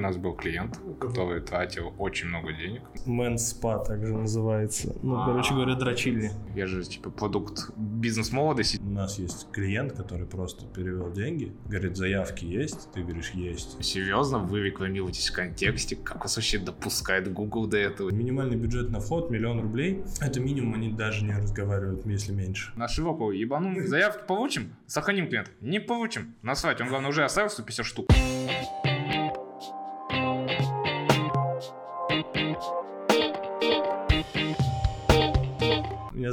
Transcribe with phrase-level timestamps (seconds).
[0.00, 2.82] у нас был клиент, который тратил очень много денег.
[3.06, 4.94] Мэн спа также называется.
[5.02, 5.26] Ну, А.
[5.26, 6.32] короче говоря, дрочильня.
[6.54, 8.80] Я же типа продукт бизнес-молодости.
[8.80, 13.82] У нас есть клиент, который просто перевел деньги, говорит, заявки есть, ты говоришь, есть.
[13.84, 15.96] Серьезно, вы рекламируетесь в контексте?
[15.96, 18.10] Как вас вообще допускает Google до этого?
[18.10, 20.02] Минимальный бюджет на вход миллион рублей.
[20.20, 22.72] Это минимум, они даже не разговаривают, если меньше.
[22.76, 23.86] На широко ебану.
[23.86, 25.50] Заявки получим, сохраним клиента.
[25.60, 26.34] Не получим.
[26.42, 28.06] Насрать, он, главное, уже оставил 150 штук.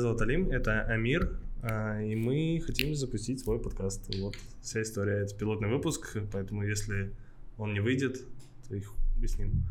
[0.08, 4.08] Зовут Алим, это Амир, а, и мы хотим запустить свой подкаст.
[4.22, 5.24] Вот вся история.
[5.24, 7.14] Это пилотный выпуск, поэтому если
[7.58, 8.22] он не выйдет,
[8.70, 9.66] то их бы с ним.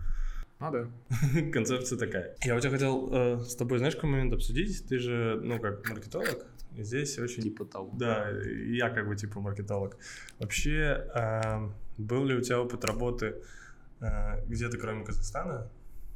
[0.61, 0.91] Ну да.
[1.53, 2.37] Концепция такая.
[2.45, 4.87] Я у тебя хотел э, с тобой, знаешь, какой момент обсудить?
[4.87, 6.45] Ты же, ну, как маркетолог,
[6.77, 7.43] и здесь очень...
[7.43, 7.91] Типа того.
[7.95, 9.97] Да, я как бы типа маркетолог.
[10.39, 13.37] Вообще, а, был ли у тебя опыт работы
[14.01, 15.71] а, где-то кроме Казахстана?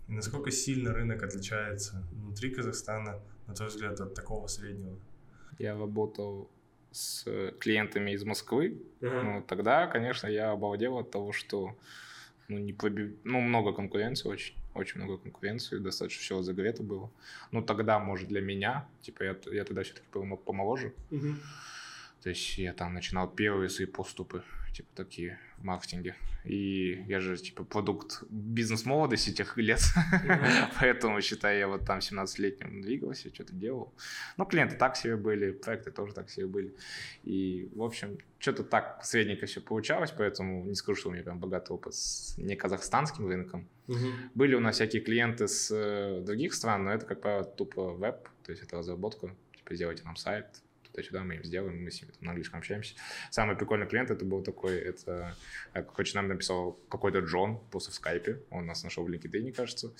[0.08, 4.96] И насколько сильно рынок отличается внутри Казахстана, на твой взгляд, от такого среднего?
[5.58, 6.48] Я работал
[6.92, 7.24] с
[7.60, 8.80] клиентами из Москвы.
[9.22, 11.76] Ну, тогда, конечно, я обалдел от того, что
[12.48, 17.10] ну, не проби- ну, много конкуренции, очень, очень много конкуренции, достаточно всего загрето было.
[17.52, 20.92] Ну, тогда, может, для меня, типа, я, я тогда все-таки был мо- помоложе,
[22.22, 24.42] то есть я там начинал первые свои поступы,
[24.72, 26.14] типа, такие в маркетинге.
[26.44, 29.82] И я же, типа, продукт бизнес-молодости тех лет,
[30.80, 33.92] поэтому, считай, я вот там 17-летним двигался, что-то делал.
[34.36, 36.74] Ну, клиенты так себе были, проекты тоже так себе были.
[37.24, 41.38] И, в общем, что-то так средненько все получалось, поэтому не скажу, что у меня прям
[41.38, 43.68] богатый опыт с не казахстанским рынком.
[44.34, 48.28] Были у нас всякие клиенты с э, других стран, но это, как правило, тупо веб,
[48.44, 49.34] то есть это разработка.
[49.56, 50.46] Типа, сделайте нам сайт,
[50.92, 52.94] туда-сюда мы им сделаем, мы с ними там на английском общаемся.
[53.30, 55.36] Самый прикольный клиент это был такой, это,
[55.74, 59.92] э, короче, нам написал какой-то Джон, просто в скайпе, он нас нашел в LinkedIn, кажется,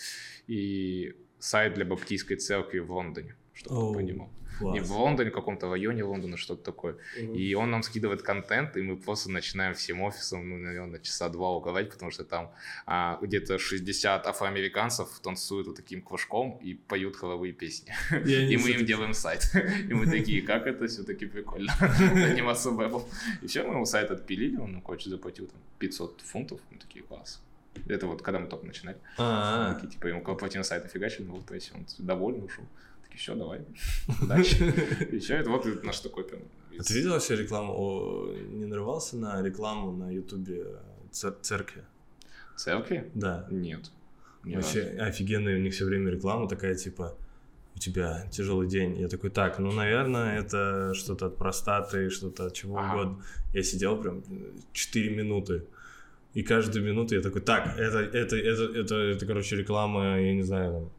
[0.47, 4.28] и сайт для баптистской церкви в Лондоне, чтобы Оу, ты понимал.
[4.58, 4.75] Класс.
[4.75, 6.97] Не в Лондоне, в каком-то районе Лондона, что-то такое.
[7.19, 7.34] Мгм.
[7.34, 11.50] И он нам скидывает контент, и мы просто начинаем всем офисом, ну, наверное, часа два
[11.50, 12.53] уговаривать, потому что там
[12.87, 17.94] а, где-то 60 афроамериканцев танцуют вот таким кружком и поют хоровые песни.
[18.26, 19.50] И И мы им делаем сайт.
[19.91, 21.72] И мы такие, как это все-таки прикольно.
[21.99, 23.04] Заниматься вебом.
[23.41, 26.60] И все, мы ему сайт отпилили, он, короче, заплатил там 500 фунтов.
[26.70, 27.41] Мы такие, класс.
[27.88, 28.99] Это вот когда мы только начинали.
[29.16, 32.65] Такие, типа, ему корпоративный сайт нафигачили, ну, то есть он довольный ушел.
[33.10, 33.60] Такие, все, давай,
[34.22, 34.62] удачи.
[35.12, 36.43] И все, это вот наш такой прям...
[36.78, 37.75] а ты видел вообще рекламу?
[37.76, 40.66] О, не нарывался на рекламу на ютубе
[41.10, 41.82] цер- церкви?
[42.56, 43.10] Церкви?
[43.15, 43.47] Да.
[43.50, 43.91] Нет.
[44.44, 47.16] Ни Вообще офигенная у них все время реклама такая, типа,
[47.75, 48.99] у тебя тяжелый день.
[48.99, 52.94] Я такой, так, ну, наверное, это что-то от простаты, что-то от чего Ага.
[52.94, 53.25] угодно.
[53.53, 54.22] Я сидел прям
[54.72, 55.65] 4 минуты.
[56.32, 60.43] И каждую минуту я такой, так, это, это, это, это, это, короче, реклама, я не
[60.43, 60.91] знаю, там,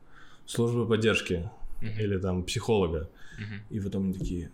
[0.46, 1.50] службы поддержки
[1.82, 2.00] Мгм.
[2.00, 3.10] или там психолога.
[3.38, 3.62] Мгм.
[3.70, 4.52] И потом они такие,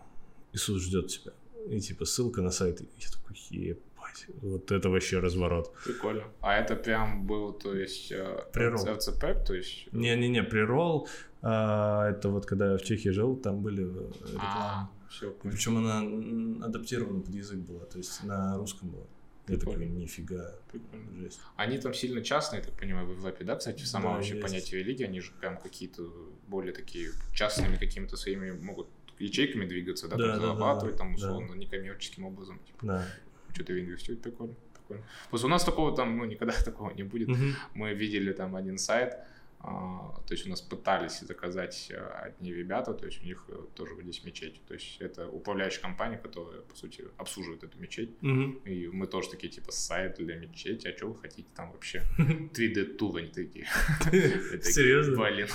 [0.54, 1.32] Иисус ждет тебя.
[1.70, 2.82] И типа ссылка на сайт.
[2.82, 5.74] И я такой, ебать, вот это вообще разворот.
[5.86, 6.24] Прикольно.
[6.42, 8.86] А это прям был, то есть, э, Прерол.
[8.86, 9.88] РЦП, то есть...
[9.92, 11.08] Не-не-не, прерол,
[11.42, 14.88] а, это вот когда я в Чехии жил, там были э, рекламы.
[15.10, 19.06] все, Причем она адаптирована под язык была, то есть на русском была.
[19.48, 21.22] Я такой, нифига, Прикольно.
[21.22, 21.40] жесть.
[21.56, 24.42] Они там сильно частные, так понимаю, в Европе, да, кстати, само Да, вообще есть.
[24.46, 26.04] понятие религии, они же прям какие-то
[26.48, 28.88] более такие частными какими-то своими могут
[29.20, 31.16] ячейками двигаться, да, Да, там да, да, зарабатывать, там, да.
[31.16, 33.06] условно, некоммерческим образом, типа, Да.
[33.54, 35.04] что-то инвестируют, прикольно, прикольно.
[35.30, 37.30] Просто у нас такого там, ну, никогда такого не будет.
[37.30, 37.56] Мгм.
[37.74, 39.16] Мы видели там один сайт,
[39.62, 43.96] то есть у нас пытались заказать э, одни ребята, то есть у них э, тоже
[44.02, 44.62] здесь мечеть.
[44.68, 48.12] То есть это управляющая компания, которая, по сути, обслуживает эту мечеть.
[48.22, 48.60] Мгм.
[48.66, 52.04] И мы тоже такие, типа, сайт для мечети, а что вы хотите там вообще?
[52.18, 53.68] 3D-тур они такие.
[54.62, 55.18] Серьезно?
[55.18, 55.48] Блин.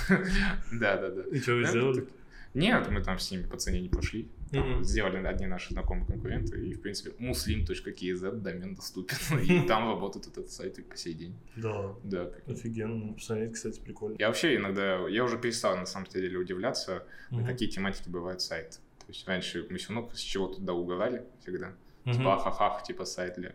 [0.73, 1.23] Да-да-да.
[1.31, 2.07] И что вы сделали?
[2.53, 4.29] Нет, мы там с ними по цене не пошли.
[4.51, 4.83] Мгм.
[4.83, 10.51] Сделали одни наши знакомые конкуренты, и, в принципе, muslim.kz домен доступен, и там работает этот
[10.51, 11.35] сайт и по сей день.
[11.55, 11.95] Да.
[12.03, 12.31] Да.
[12.47, 12.95] Офигенно.
[12.95, 14.15] Ну, посмотреть, кстати, прикольно.
[14.19, 18.77] Я вообще иногда, я уже перестал на самом деле удивляться, на какие тематики бывают сайты.
[18.99, 21.73] То есть раньше мы все равно с чего туда угорали всегда.
[22.05, 23.53] Типа ахахах, типа сайт для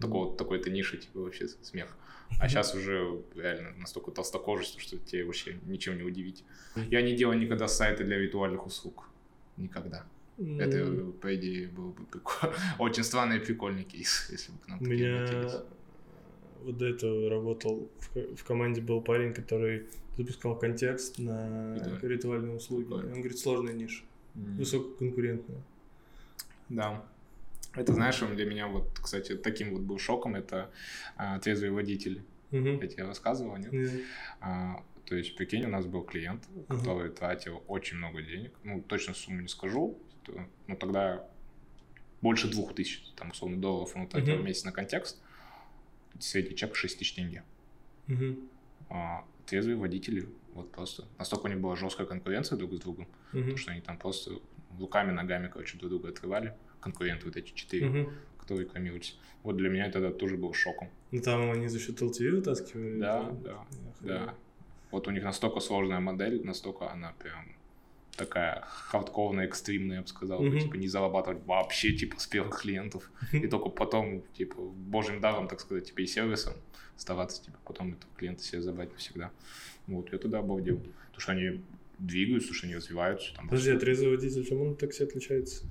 [0.00, 1.96] такого, такой-то ниши, типа вообще смех.
[2.38, 6.44] А сейчас уже реально настолько толстокожесть, что тебе вообще ничем не удивить.
[6.90, 9.08] Я не делал никогда сайты для виртуальных услуг.
[9.56, 10.04] Никогда.
[10.38, 14.68] Это, М, по идее, был бы прикол- очень странный и прикольный кейс, если бы к
[14.68, 15.60] нам У такие меня обратились.
[16.62, 19.86] вот до этого работал в, в команде был парень, который
[20.18, 22.00] запускал контекст на Ритуаль.
[22.12, 22.84] ритуальные услуги.
[22.84, 23.12] Прикольно.
[23.12, 24.02] Он говорит, сложная ниша,
[24.34, 24.56] М.
[24.58, 25.62] высококонкурентная.
[26.68, 27.02] Да.
[27.76, 30.70] Это, знаешь, для меня вот, кстати, таким вот был шоком, это
[31.16, 32.24] а, трезвые водители.
[32.50, 32.80] Uh-huh.
[32.80, 33.72] Я тебе рассказывал, нет?
[33.72, 34.04] Yeah.
[34.40, 37.14] А, то есть, прикинь, у нас был клиент, который uh-huh.
[37.14, 38.52] тратил очень много денег.
[38.64, 39.98] Ну, точно сумму не скажу.
[40.66, 41.28] Ну, тогда
[42.22, 44.40] больше двух тысяч, там, условно, долларов он тратил uh-huh.
[44.40, 45.22] в месяц на контекст.
[46.18, 47.44] Средний чек 6 тысяч тенге.
[48.08, 48.48] Uh-huh.
[48.88, 51.04] А, трезвые водители, вот просто.
[51.18, 53.56] Настолько у них была жесткая конкуренция друг с другом, uh-huh.
[53.56, 54.32] что они там просто
[54.78, 56.56] руками, ногами, короче, друг друга открывали.
[56.80, 58.12] Конкуренты вот эти четыре, uh-huh.
[58.38, 59.18] которые рекламировались.
[59.42, 60.88] Вот для меня это тоже был шоком.
[61.10, 62.98] Ну там они за счет LTV вытаскивали?
[62.98, 63.66] Да, да,
[64.00, 64.34] да.
[64.90, 67.56] Вот у них настолько сложная модель, настолько она прям
[68.16, 70.60] такая хардкорная, экстримная, я бы сказал, mm-hmm.
[70.60, 75.60] типа не зарабатывать вообще, типа, с первых клиентов, и только потом, типа, божьим даром, так
[75.60, 76.54] сказать, типа, и сервисом
[76.96, 79.30] стараться, типа, потом это клиента себе забрать навсегда.
[79.86, 80.78] Вот, я туда обалдел.
[80.78, 81.60] Потому что они
[81.98, 83.34] двигаются, что они развиваются.
[83.34, 85.64] Там, Подожди, а трезвый водитель чем он такси отличается?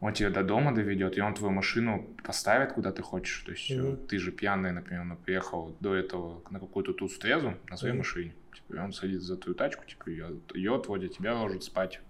[0.00, 3.40] Он тебя до дома доведет, и он твою машину поставит, куда ты хочешь.
[3.40, 3.96] То есть угу.
[3.96, 7.98] ты же пьяный, например, приехал до этого на какую-то тут стрезу на своей угу.
[7.98, 8.32] машине.
[8.54, 12.00] Типа, и он садится за твою тачку, типа, ее, ее отводит, тебя ложит спать.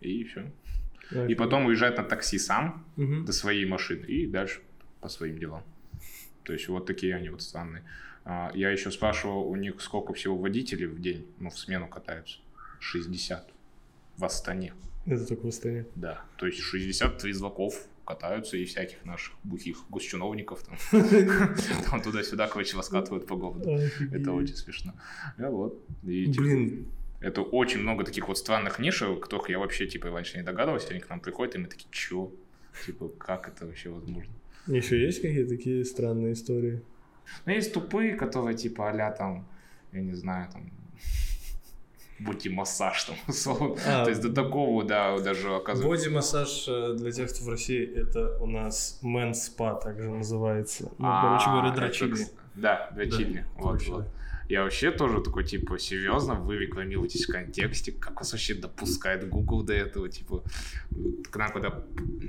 [0.00, 0.50] И все.
[1.28, 3.22] И потом уезжает на такси сам угу.
[3.24, 4.60] до своей машины и дальше
[5.00, 5.62] по своим делам.
[6.42, 7.84] То есть вот такие они вот странные.
[8.24, 12.38] А, я еще спрашивал у них, сколько всего водителей в день, ну, в смену катаются.
[12.80, 13.52] 60
[14.16, 14.72] в Астане.
[15.06, 15.86] Это только в Астане?
[15.94, 20.62] Да, то есть 60 трезваков катаются и всяких наших бухих госчиновников
[21.90, 23.68] там, туда-сюда, короче, раскатывают по городу.
[24.12, 24.94] Это очень смешно.
[25.38, 25.84] Вот.
[26.02, 26.86] Типа, Блин,
[27.20, 30.90] это очень много таких вот странных ниш, о которых я вообще, типа, раньше не догадывался,
[30.90, 32.32] они к нам приходят, и мы такие, чё?
[32.84, 34.32] Типа, как это вообще возможно?
[34.66, 36.82] Еще есть какие-то такие странные истории?
[37.44, 39.48] Ну, есть тупые, которые, типа, а там,
[39.92, 40.70] я не знаю, там,
[42.18, 43.16] боди-массаж там,
[43.86, 46.08] а, То есть до такого, да, даже оказывается.
[46.08, 50.90] Боди-массаж э, для тех, кто в России, это у нас мэн спа также называется.
[50.98, 52.26] Ну, а, короче говоря, дрочильня.
[52.54, 53.46] Да, дрочильня.
[53.56, 54.06] Вот, вот.
[54.48, 59.64] Я вообще тоже такой, типа, серьезно, вы рекламируетесь в контексте, как вас вообще допускает Google
[59.64, 60.44] до этого, типа,
[61.30, 61.70] к нам когда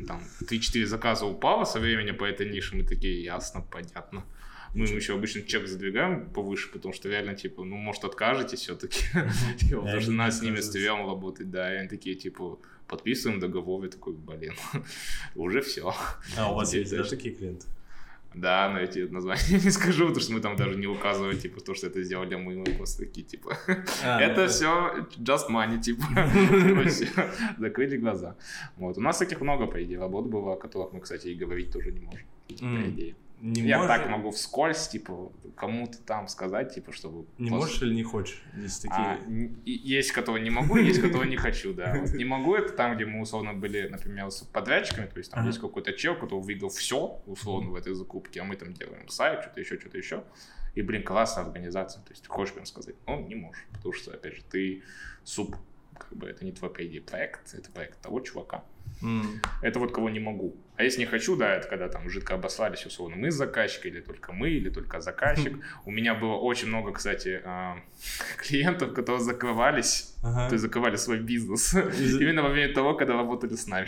[0.07, 4.23] там 3-4 заказа упало со временем по этой нише, мы такие, ясно, понятно.
[4.73, 8.99] Мы еще обычно чек задвигаем повыше, потому что реально, типа, ну, может, откажетесь все-таки.
[9.59, 13.39] Типа, потому что нас с ними с ТВМ работать, да, и они такие, типа, подписываем
[13.39, 14.53] договор, и такой, блин,
[15.35, 15.93] уже все.
[16.37, 17.67] А у вас есть, да, такие клиенты?
[18.33, 21.73] Да, но эти названия не скажу, потому что мы там даже не указываем, типа, то,
[21.73, 23.57] что это сделали мы, мы просто такие, типа,
[24.03, 24.47] а, это да.
[24.47, 26.03] все just money, типа,
[26.99, 28.35] типа закрыли глаза.
[28.75, 31.71] Вот, у нас таких много, по идее, работ было, о которых мы, кстати, и говорить
[31.71, 33.95] тоже не можем, по идее не я можешь...
[33.95, 37.27] так могу вскользь, типа, кому-то там сказать, типа, чтобы...
[37.37, 37.65] Не просто...
[37.65, 38.41] можешь или не хочешь?
[38.55, 38.97] Есть такие...
[38.99, 39.19] А,
[39.65, 41.95] есть, которого не могу, есть которого не хочу, да.
[42.01, 45.45] Вот не могу, это там, где мы, условно, были, например, с подрядчиками, то есть там
[45.45, 49.41] есть какой-то чел, который выиграл все, условно, в этой закупке, а мы там делаем сайт,
[49.41, 50.23] что-то еще, что-то еще.
[50.73, 54.11] И, блин, классная организация, то есть ты хочешь прям сказать, ну, не можешь, потому что,
[54.11, 54.83] опять же, ты
[55.23, 55.55] суп,
[55.97, 58.63] как бы, это не твой, по идее, проект, это проект того чувака.
[59.01, 59.23] Mm.
[59.61, 60.55] Это вот кого не могу.
[60.77, 64.31] А если не хочу, да, это когда там жидко обослались, условно, мы заказчик, или только
[64.31, 65.57] мы, или только заказчик.
[65.85, 67.77] У меня было очень много, кстати, а,
[68.37, 70.49] клиентов, которые закрывались, ага.
[70.49, 71.73] то есть закрывали свой бизнес.
[72.21, 73.87] Именно во время того, когда работали с нами.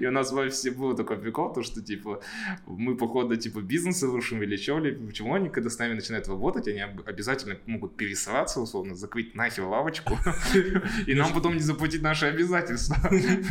[0.00, 2.20] И у нас все было такой прикол, то что, типа,
[2.66, 6.66] мы, походу, типа, бизнесы рушим или что, или почему они, когда с нами начинают работать,
[6.66, 10.18] они обязательно могут пересраться, условно, закрыть нахер лавочку,
[11.06, 12.96] и нам потом не заплатить наши обязательства.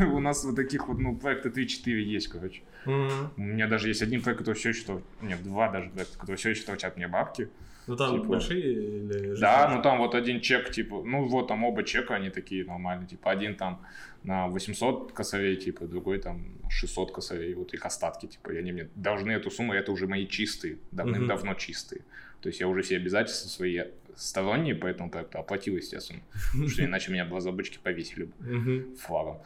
[0.05, 2.61] У нас вот таких вот, ну, проекта 3-4 есть, короче.
[2.85, 3.27] Mm-hmm.
[3.37, 5.01] У меня даже есть один проект, который все еще...
[5.21, 7.49] Нет, два даже проекта, которые все еще торчат мне бабки.
[7.87, 9.39] Ну там типа, большие или...
[9.39, 13.07] Да, ну там вот один чек, типа, ну вот там оба чека, они такие нормальные,
[13.07, 13.81] типа один там
[14.23, 18.89] на 800 косарей, типа, другой там 600 косарей, вот их остатки, типа, и они мне
[18.95, 21.59] должны эту сумму, это уже мои чистые, давным-давно mm-hmm.
[21.59, 22.01] чистые.
[22.39, 23.81] То есть я уже все обязательства свои
[24.15, 26.21] сторонние по этому проекту оплатил, естественно,
[26.51, 29.39] потому что иначе меня бы разработчики повесили бы флагом.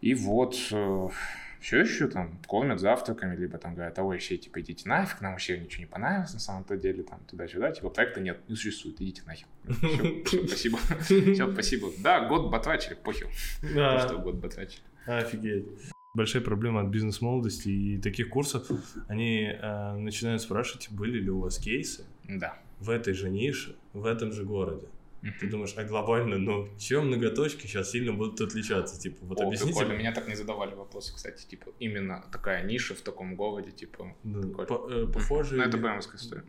[0.00, 1.08] И вот э,
[1.60, 5.58] все еще там кормят завтраками, либо там говорят, а вообще, типа, идите нафиг, нам вообще
[5.58, 9.46] ничего не понравилось на самом-то деле, там, туда-сюда, типа, проекта нет, не существует, идите нахер.
[10.24, 10.78] Все, спасибо.
[11.00, 11.90] Все, спасибо.
[11.98, 13.28] Да, год батрачили, похер.
[13.74, 14.00] Да.
[14.00, 14.82] Что год батрачили.
[15.06, 15.66] Офигеть.
[16.14, 18.68] Большая проблема от бизнес-молодости и таких курсов,
[19.08, 22.58] они э, начинают спрашивать, были ли у вас кейсы да.
[22.80, 24.88] в этой же нише, в этом же городе.
[25.40, 29.00] Ты думаешь, а глобально, ну, чем многоточки сейчас сильно будут отличаться?
[29.00, 29.78] Типа, вот О, объясните.
[29.78, 29.98] Прикольно.
[29.98, 34.64] Меня так не задавали вопросы, кстати, типа, именно такая ниша в таком городе, типа, да.
[34.64, 35.58] По, э, похожие...
[35.58, 36.44] Ну, это прямовская история.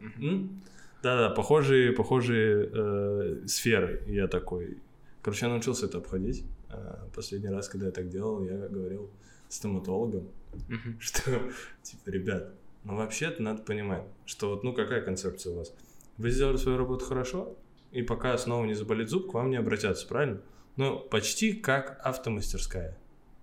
[1.01, 4.77] Да-да, похожие, похожие э, сферы, я такой.
[5.21, 6.43] Короче, я научился это обходить.
[6.69, 9.09] А последний раз, когда я так делал, я говорил
[9.47, 10.27] стоматологам,
[10.99, 11.41] что,
[11.81, 15.73] типа, ребят, ну, вообще-то надо понимать, что вот, ну, какая концепция у вас?
[16.17, 17.57] Вы сделали свою работу хорошо,
[17.91, 20.41] и пока снова не заболит зуб, к вам не обратятся, правильно?
[20.75, 22.97] Ну, почти как автомастерская.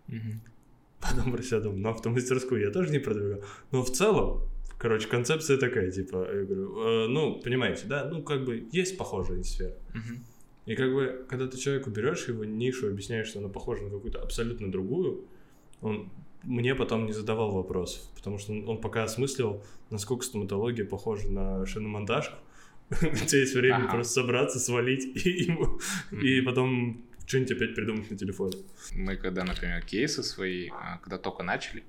[0.07, 0.41] Мгм.
[1.01, 3.41] Потом про себя думаю, ну, автомастерскую я тоже не продвигал.
[3.71, 4.43] Но в целом,
[4.79, 9.45] короче, концепция такая, типа, я говорю, «Э, ну, понимаете, да, ну, как бы есть похожие
[9.45, 9.75] сферы.
[9.95, 10.25] Мгм.
[10.67, 14.21] И как бы, когда ты человеку берешь его нишу, объясняешь, что она похожа на какую-то
[14.21, 15.25] абсолютно другую,
[15.81, 16.11] он
[16.43, 21.67] мне потом не задавал вопросов, потому что он, он пока осмысливал, насколько стоматология похожа на
[21.67, 22.37] шиномонтажку.
[22.91, 22.95] У
[23.27, 23.93] тебя есть время Ага.
[23.93, 25.81] просто собраться, свалить и, ему-
[26.13, 28.59] и потом что-нибудь опять придумать на телефоне.
[28.93, 31.83] Мы когда, например, кейсы свои, а, когда только начали,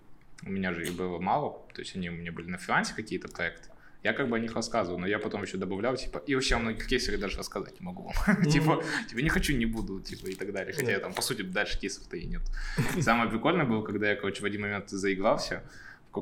[0.44, 3.28] у меня же их было мало, то есть они у меня были на фрилансе какие-то
[3.28, 3.70] проекты,
[4.04, 6.60] я как бы о них рассказывал, но я потом еще добавлял, типа, и вообще о
[6.60, 8.44] многих кейсах я даже рассказать не могу вам.
[8.52, 10.74] Типа, типа, не хочу, не буду, типа, и так далее.
[10.74, 12.42] Хотя я там, по сути, дальше кейсов-то и нет.
[13.02, 15.64] Самое прикольное было, когда я, короче, в один момент заигрался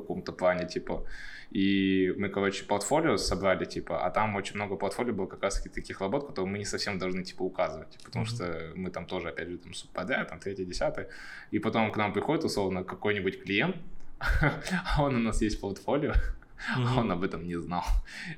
[0.00, 1.04] каком-то плане, типа,
[1.50, 6.00] и мы, короче, портфолио собрали, типа, а там очень много портфолио было как раз таких
[6.00, 8.34] работ, которые мы не совсем должны, типа, указывать, потому Мгм.
[8.34, 11.08] что мы там тоже, опять же, там, субподряд, там, третье, десятое,
[11.52, 13.76] и потом к нам приходит, условно, какой-нибудь клиент,
[14.96, 16.12] а он у нас есть портфолио,
[16.76, 17.84] а он об этом не знал.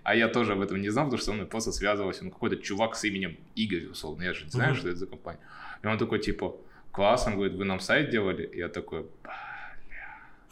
[0.03, 2.95] А я тоже об этом не знал, потому что он просто связывался, ну, какой-то чувак
[2.97, 4.79] с именем Игорь, условно, я же не знаю, Мгм.
[4.81, 5.41] что это за компания.
[5.83, 6.57] И он такой, типа,
[6.93, 8.45] класс, он говорит, вы нам сайт делали?
[8.45, 9.48] И я такой, бля.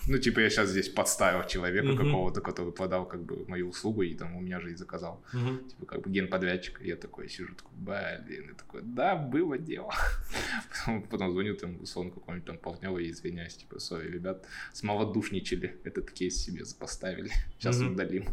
[0.09, 1.97] Ну, типа, я сейчас здесь подставил человека Мгм.
[1.97, 5.69] какого-то, который продал, как бы, мою услугу, и там у меня же и заказал, Мгм.
[5.69, 6.81] типа, как бы, генподрядчик.
[6.83, 9.93] И я такой сижу, такой, блин, и такой, да, было дело.
[10.87, 16.11] Потом, потом звоню там, условно, какому-нибудь там партнеру и извиняюсь, типа, сори, ребят, смолодушничали, этот
[16.13, 17.93] кейс себе поставили, сейчас Мгм.
[17.95, 18.25] удалим.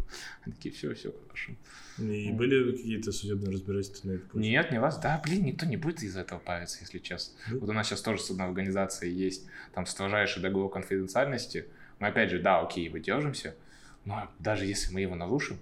[0.45, 1.53] Они такие, все, все, хорошо.
[1.99, 4.25] И были какие-то судебные разбирательства на это?
[4.25, 4.41] почве?
[4.41, 4.99] Нет, не вас.
[4.99, 7.35] Да, блин, никто не будет из этого париться, если честно.
[7.49, 7.57] Да?
[7.59, 11.52] Вот у нас сейчас тоже с одной организацией есть там строжайший договор конфиденциальности.
[12.03, 13.55] Мы опять же, да, окей, мы держимся,
[14.03, 15.57] но даже если мы его нарушим,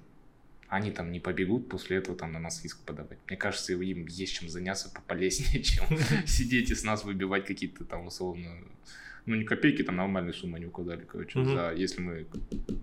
[0.69, 3.19] они там не побегут после этого там на нас иск подавать.
[3.27, 5.85] Мне кажется, им есть чем заняться пополезнее, чем
[6.25, 8.49] сидеть и с нас выбивать какие-то там условно
[9.27, 11.49] ну, не копейки, там нормальные суммы они указали, короче, Мгм.
[11.49, 12.25] за, если мы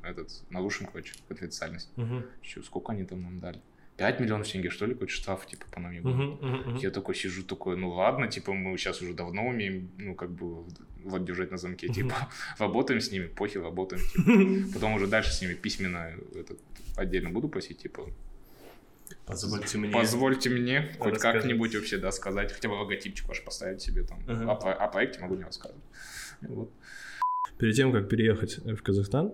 [0.05, 1.91] этот, нарушим, короче, конфиденциальность.
[1.97, 2.27] Мгм.
[2.43, 3.61] Чё, сколько они там нам дали?
[3.97, 5.95] 5 миллионов тенге, что ли, какой-то штраф, типа, по нам.
[5.95, 6.39] Мгм.
[6.41, 6.77] Мгм.
[6.77, 10.65] Я такой сижу, такой, ну ладно, типа, мы сейчас уже давно умеем, ну, как бы,
[11.09, 14.73] вот держать на замке, типа, работаем с ними, похер, работаем, типа.
[14.75, 16.13] Потом уже дальше с ними письменно
[16.97, 18.09] отдельно буду просить, типа,
[19.25, 19.91] Позвольте мне.
[19.91, 24.53] позвольте мне хоть как-нибудь вообще, да, сказать, хотя бы логотипчик ваш поставить себе там, Ага.
[24.53, 25.83] о, о проекте могу не рассказывать.
[26.43, 26.71] Вот.
[27.59, 29.33] Перед тем, как переехать в Казахстан,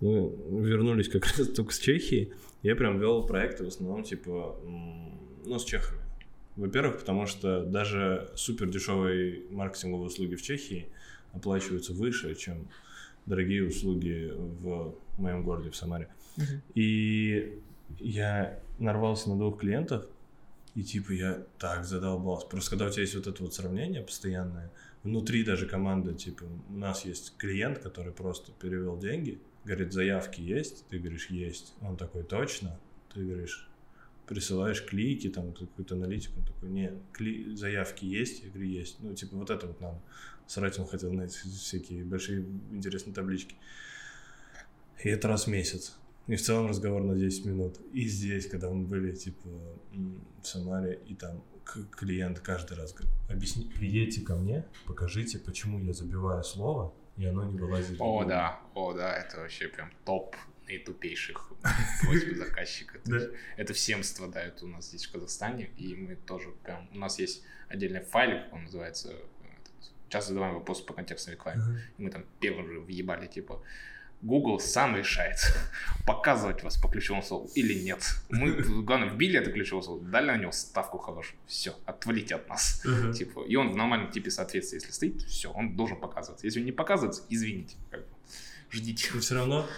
[0.00, 0.30] мы
[0.62, 2.32] вернулись как раз только с Чехии.
[2.62, 6.00] Я прям вел проекты в основном, типа, ну, с чехами.
[6.56, 10.88] Во-первых, потому что даже супер дешевые маркетинговые услуги в Чехии
[11.32, 12.68] оплачиваются выше, чем
[13.26, 16.08] дорогие услуги в моем городе, в Самаре.
[16.74, 17.60] И
[17.98, 20.06] я нарвался на двух клиентов,
[20.74, 22.46] и типа я так задолбался.
[22.46, 24.70] Просто когда у тебя есть вот это вот сравнение постоянное,
[25.02, 30.86] внутри даже команды, типа, у нас есть клиент, который просто перевел деньги, говорит, заявки есть,
[30.88, 31.74] ты говоришь, есть.
[31.80, 32.78] Он такой, точно?
[33.14, 33.68] Ты говоришь,
[34.26, 38.42] присылаешь клики, там, какую-то аналитику, он такой, нет, кли- заявки есть?
[38.42, 38.96] Я говорю, есть.
[39.00, 40.00] Ну, типа, вот это вот надо.
[40.46, 43.56] Срать он хотел на эти всякие большие интересные таблички.
[45.02, 45.96] И это раз в месяц.
[46.26, 47.78] И в целом разговор на 10 минут.
[47.92, 49.48] И здесь, когда мы были, типа,
[50.42, 51.42] в Самаре, и там
[51.96, 57.44] клиент каждый раз говорит, объясни, приедьте ко мне, покажите, почему я забиваю слово, и оно
[57.44, 57.96] не вылазит.
[58.00, 61.52] О, да, о, да, это вообще прям топ наитупейших
[62.02, 63.00] просьб заказчика.
[63.56, 67.42] Это всем страдают у нас здесь в Казахстане, и мы тоже прям, у нас есть
[67.68, 69.14] отдельный файлик, он называется,
[70.08, 71.62] часто задаваем вопросы по контекстной рекламе.
[71.98, 73.62] И мы там первым же въебали, типа,
[74.22, 75.36] Google сам решает,
[76.06, 78.02] показывать вас по ключевому слову или нет.
[78.30, 81.38] Мы, главное, вбили это ключевое слово, дали на него ставку хорошую.
[81.46, 82.82] Все, отвалите от нас.
[82.84, 83.12] Ага.
[83.12, 86.46] Типа, и он в нормальном типе соответствия, если стоит, все, он должен показываться.
[86.46, 88.08] Если он не показывается, извините, как бы,
[88.70, 89.10] ждите.
[89.14, 89.68] И все равно,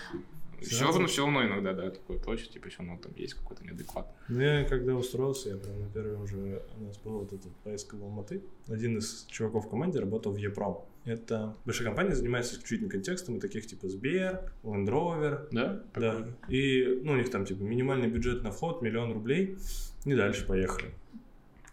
[0.60, 4.12] Все равно, все равно иногда, да, такое прочее, типа, все равно там есть какой-то неадекват.
[4.28, 7.94] ну, я когда устроился, я прям на первом же, у нас был вот этот поиск
[7.94, 8.42] в Алматы.
[8.68, 10.84] Один из чуваков в команде работал в Епром.
[11.04, 15.82] Это большая компания, занимается исключительно контекстом, и таких типа Сбер, Land Rover, Да?
[15.94, 16.28] Да.
[16.48, 19.56] И ну, у них там типа минимальный бюджет на вход миллион рублей.
[20.04, 20.92] И дальше поехали.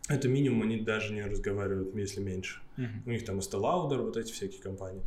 [0.07, 2.61] Это минимум, они даже не разговаривают, если меньше.
[2.77, 3.03] Мгм.
[3.05, 5.01] У них там Estee Lauder, вот эти всякие компании.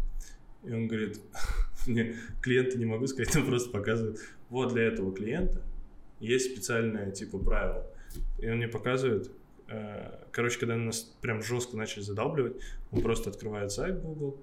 [0.65, 1.21] И он говорит,
[1.87, 4.19] мне клиента не могу сказать, он просто показывает,
[4.51, 5.63] вот для этого клиента
[6.21, 7.87] есть специальное типа правило.
[8.39, 9.31] И он мне показывает,
[9.69, 12.57] э, короче, когда нас прям жестко начали задалбливать,
[12.91, 14.41] он просто открывает сайт Google,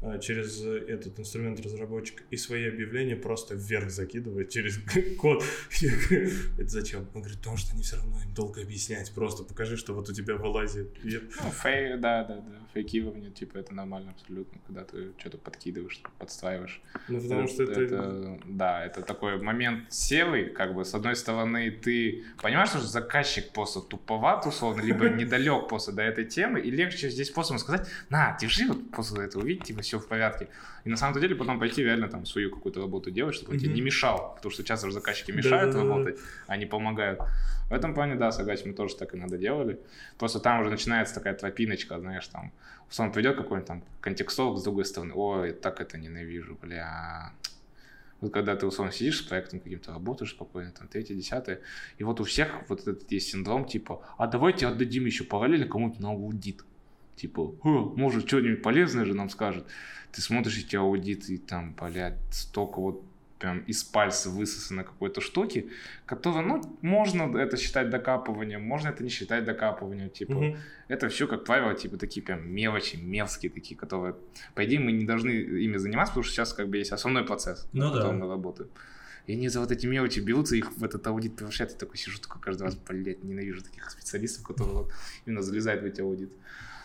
[0.00, 4.78] а, через этот инструмент разработчик и свои объявления просто вверх закидывает через
[5.18, 5.42] код.
[5.82, 7.08] Это зачем?
[7.14, 9.10] Он говорит, потому что они все равно им долго объяснять.
[9.12, 10.96] Просто покажи, что вот у тебя вылазит.
[11.02, 12.67] Ну, фей, да, да, да.
[12.78, 16.80] Фейкивание, типа, это нормально абсолютно, когда ты что-то подкидываешь, подстраиваешь.
[17.08, 17.80] Ну, потому это, что это...
[17.80, 18.38] это...
[18.44, 23.80] Да, это такой момент севый, как бы, с одной стороны, ты понимаешь, что заказчик просто
[23.80, 28.68] туповат, условно, либо недалек просто до этой темы, и легче здесь просто сказать, на, держи,
[28.68, 30.48] вот после этого увидеть, типа, все в порядке.
[30.84, 33.74] И на самом деле потом пойти реально там свою какую-то работу делать, чтобы он тебе
[33.74, 34.34] не мешал.
[34.36, 37.20] Потому что часто же заказчики мешают работать, а не помогают.
[37.68, 39.78] В этом плане, да, согласен, мы тоже так и надо делали.
[40.18, 42.52] Просто там уже начинается такая тропиночка, знаешь, там,
[42.90, 47.32] условно придет какой-нибудь там контекстолог с другой стороны, ой, так это ненавижу, бля.
[48.20, 51.60] Вот когда ты, условно, сидишь с проектом каким-то, работаешь спокойно, там, третье, десятое,
[51.98, 56.02] и вот у всех вот этот есть синдром, типа, а давайте отдадим еще параллельно кому-то
[56.02, 56.64] на аудит.
[57.14, 59.66] Типа, может, что-нибудь полезное же нам скажет.
[60.12, 63.02] Ты смотришь эти аудиты, и там, блядь, столько вот
[63.38, 65.70] прям из пальца высосано какой-то штуки,
[66.06, 70.58] которая, ну, можно это считать докапыванием, можно это не считать докапыванием, типа, mm-hmm.
[70.88, 74.16] это все, как правило, типа, такие прям мелочи, мерзкие такие, которые,
[74.54, 77.68] по идее, мы не должны ими заниматься, потому что сейчас, как бы, есть основной процесс,
[77.72, 78.24] ну, на котором да.
[78.24, 78.70] мы работаем.
[79.26, 82.18] И они за вот эти мелочи берутся, их в этот аудит превращают, я такой сижу,
[82.18, 84.92] такой каждый раз, блядь, ненавижу таких специалистов, которые вот
[85.26, 86.34] именно залезают в эти аудиты.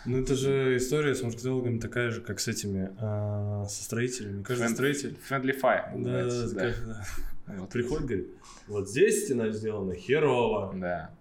[0.06, 4.44] Ну, это же история с маркетологами такая же, как с этими, а, со строителями.
[4.44, 5.18] Каждый Friend, строитель...
[5.30, 6.04] Friendly fire.
[6.04, 6.76] Да, да, да.
[6.86, 7.06] да.
[7.46, 7.70] Вот.
[7.72, 8.28] Приходит, говорит,
[8.68, 10.74] вот здесь стена сделана херово.
[10.76, 11.12] Да.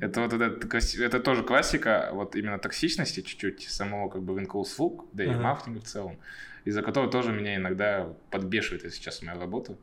[0.00, 5.06] Это вот это, это тоже классика, вот именно токсичности чуть-чуть самого как бы рынка услуг,
[5.12, 6.18] да и маркетинга в целом,
[6.64, 9.76] из-за которого тоже меня иногда подбешивает, если сейчас моя работа.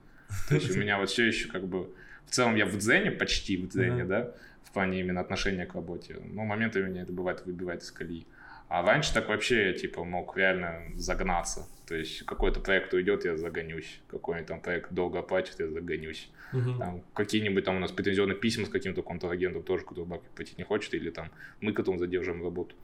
[0.48, 1.90] То есть у меня вот все еще как бы,
[2.28, 6.18] в целом я в дзене, почти в дзене, да, в плане именно отношения к работе.
[6.34, 8.28] Но моментами меня это бывает выбивает из колеи.
[8.70, 11.68] А раньше так вообще я, типа, мог реально загнаться.
[11.88, 14.02] То есть какой-то проект уйдет, я загонюсь.
[14.10, 16.30] Какой-нибудь там проект долго оплачивает, я загонюсь.
[16.52, 16.78] Uh-huh.
[16.78, 20.66] Там какие-нибудь там у нас претензионные письма с каким-то контрагентом тоже, который бабки платить не
[20.66, 21.32] хочет, или там
[21.62, 22.76] мы которому задерживаем работу.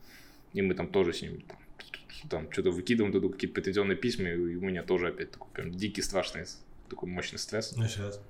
[0.54, 1.58] И мы там тоже с ним там,
[2.30, 6.00] там что-то выкидываем туда какие-то претензионные письма, и у меня тоже опять такой прям дикий,
[6.00, 6.44] страшный,
[6.88, 7.76] такой мощный стресс.
[7.76, 8.22] А сейчас?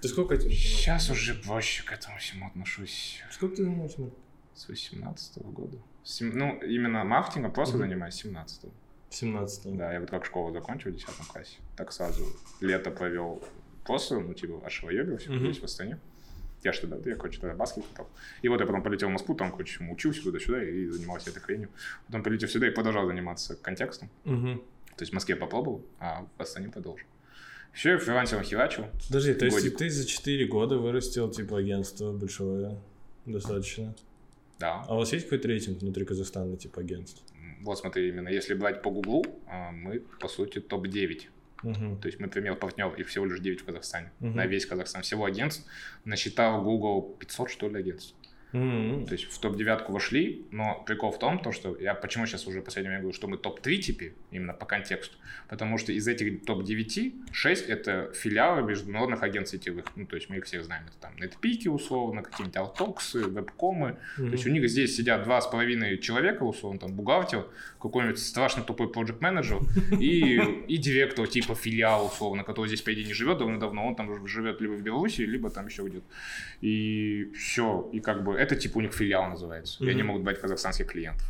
[0.00, 3.22] Ты сколько этим Сейчас уже проще к этому всему отношусь.
[3.30, 4.10] Сколько ты занимаешься?
[4.54, 5.78] С 18 -го года.
[6.04, 6.36] Сем...
[6.36, 7.84] Ну, именно маркетингом просто угу.
[7.84, 8.72] занимаюсь 17 -го.
[9.10, 11.58] 17 Да, я вот как школу закончил в 10 классе.
[11.76, 12.24] Так сразу
[12.60, 13.42] лето провел
[13.84, 15.38] просто, ну, типа, ошвоебился угу.
[15.38, 15.98] здесь в Астане.
[16.64, 18.08] Я что, да, я, короче, тогда баскет катал.
[18.42, 21.70] И вот я потом полетел в Москву, там, короче, учился туда-сюда и занимался этой хренью.
[22.06, 24.10] Потом полетел сюда и продолжал заниматься контекстом.
[24.24, 24.64] Угу.
[24.96, 27.06] То есть в Москве попробовал, а в Астане продолжил.
[27.72, 28.86] Все, я фрилансером херачил.
[29.06, 32.78] Подожди, то есть ты за 4 года вырастил, типа, агентство большое
[33.26, 33.94] достаточно?
[34.58, 34.84] Да.
[34.88, 37.22] А у вас есть какой-то рейтинг внутри Казахстана, типа, агентств?
[37.62, 41.26] Вот смотри, именно если брать по Гуглу, а, мы, по сути, топ-9.
[41.64, 41.98] Угу.
[42.00, 44.12] То есть мы, например, партнер, их всего лишь 9 в Казахстане.
[44.20, 44.30] Угу.
[44.30, 45.02] На весь Казахстан.
[45.02, 45.66] Всего агентств
[46.04, 48.14] насчитал Google 500, что ли, агентств.
[48.52, 49.06] Mm-hmm.
[49.06, 52.62] То есть в топ-девятку вошли, но прикол в том, то, что я почему сейчас уже
[52.62, 55.16] последнее время говорю, что мы топ-3 теперь, именно по контексту,
[55.48, 60.36] потому что из этих топ-9, 6 это филиалы международных агентств сетевых, ну, то есть мы
[60.36, 64.26] их всех знаем, это там нетпики условно, какие-нибудь алтоксы, вебкомы, mm-hmm.
[64.26, 67.46] то есть у них здесь сидят два с половиной человека, условно, там бухгалтер,
[67.80, 69.58] какой-нибудь страшно тупой project менеджер
[70.00, 70.36] и,
[70.68, 74.60] и директор типа филиал, условно, который здесь, по идее, не живет давно-давно, он там живет
[74.60, 76.06] либо в Беларуси, либо там еще где-то.
[76.60, 79.82] И все, и как бы это типа у них филиал называется.
[79.82, 79.86] Mm-hmm.
[79.86, 81.26] И они могут брать казахстанских клиентов.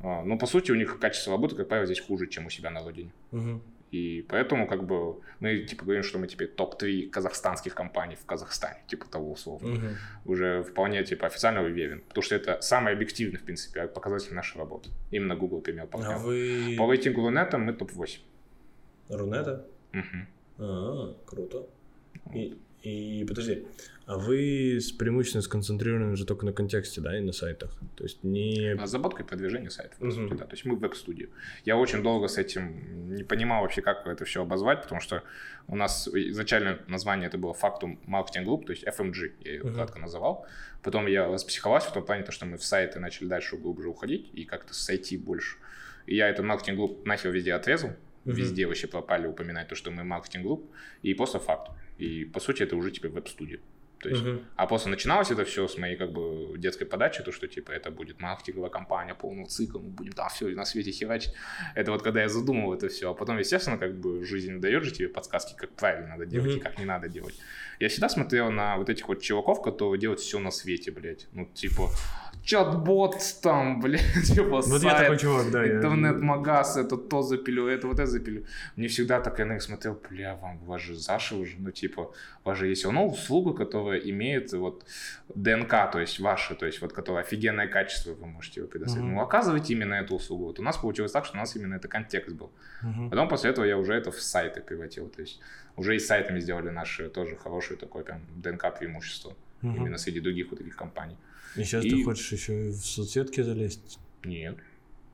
[0.00, 2.70] А, но по сути у них качество работы, как правило, здесь хуже, чем у себя
[2.70, 3.12] на родине.
[3.32, 3.60] Mm-hmm.
[3.92, 8.80] И поэтому как бы мы типа говорим, что мы теперь топ-3 казахстанских компаний в Казахстане,
[8.86, 9.74] типа того условно.
[9.74, 9.94] Uh-huh.
[10.24, 12.00] Уже вполне типа официально уверен.
[12.08, 14.88] Потому что это самый объективный, в принципе, показатель нашей работы.
[15.10, 16.74] Именно Google пример А вы...
[16.78, 18.20] По рейтингу Рунета мы топ-8.
[19.10, 19.66] Рунета?
[19.92, 20.64] Угу.
[20.64, 21.66] А, круто.
[22.32, 23.64] И, и подожди,
[24.06, 27.78] а вы преимущественно сконцентрированы уже только на контексте, да, и на сайтах?
[27.96, 28.74] То есть не...
[28.74, 30.44] Разработка и продвижение сайтов, по сути, да.
[30.44, 31.28] То есть мы веб-студия.
[31.64, 35.22] Я очень долго с этим не понимал вообще, как это все обозвать, потому что
[35.68, 39.74] у нас изначально название это было Factum Marketing Group, то есть FMG, я ее Мгм.
[39.74, 40.46] кратко называл.
[40.82, 44.30] Потом я распсиховался в том плане, то, что мы в сайты начали дальше глубже уходить
[44.34, 45.56] и как-то с IT больше.
[46.06, 47.90] И я этот маркетинг групп нахер везде отрезал.
[48.24, 48.36] Мгм.
[48.36, 50.70] Везде вообще пропали упоминать то, что мы маркетинг групп.
[51.02, 51.70] И просто факт.
[51.98, 53.60] И по сути это уже теперь веб-студия.
[54.02, 54.40] То есть, Мгм.
[54.56, 57.90] а после начиналось это все с моей как бы детской подачи, то что типа это
[57.90, 61.32] будет маркетинговая компания полного цикла, мы будем там все на свете херачить.
[61.76, 64.90] Это вот когда я задумал это все, а потом, естественно, как бы жизнь дает же
[64.90, 66.58] тебе подсказки, как правильно надо делать Мгм.
[66.58, 67.34] и как не надо делать.
[67.80, 71.26] Я всегда смотрел на вот этих вот чуваков, которые делают все на свете, блядь.
[71.32, 71.88] Ну, типа,
[72.44, 75.64] чат-бот там, блядь, типа Вот я такой чувак, да.
[75.66, 78.44] интернет-магаз, это то запилю, это вот это запилю.
[78.76, 81.70] Мне всегда так я на них смотрел, бля, вам, у вас же Заша уже, ну,
[81.70, 82.12] типа,
[82.44, 84.84] у вас же есть ну, услуга, которая имеет вот
[85.34, 89.04] ДНК, то есть ваша, то есть вот, которая офигенное качество вы можете его предоставить.
[89.06, 89.14] Мгм.
[89.16, 90.46] Ну, оказывайте именно эту услугу.
[90.46, 92.50] Вот у нас получилось так, что у нас именно это контекст был.
[92.82, 93.10] Мгм.
[93.10, 95.40] Потом после этого я уже это в сайты превратил, то есть
[95.76, 99.76] уже и с сайтами сделали наши тоже хорошее такое прям ДНК преимущество Мгм.
[99.76, 101.16] именно среди других вот таких компаний.
[101.56, 103.98] И сейчас И- ты хочешь еще и в соцсетки залезть?
[104.24, 104.56] Нет.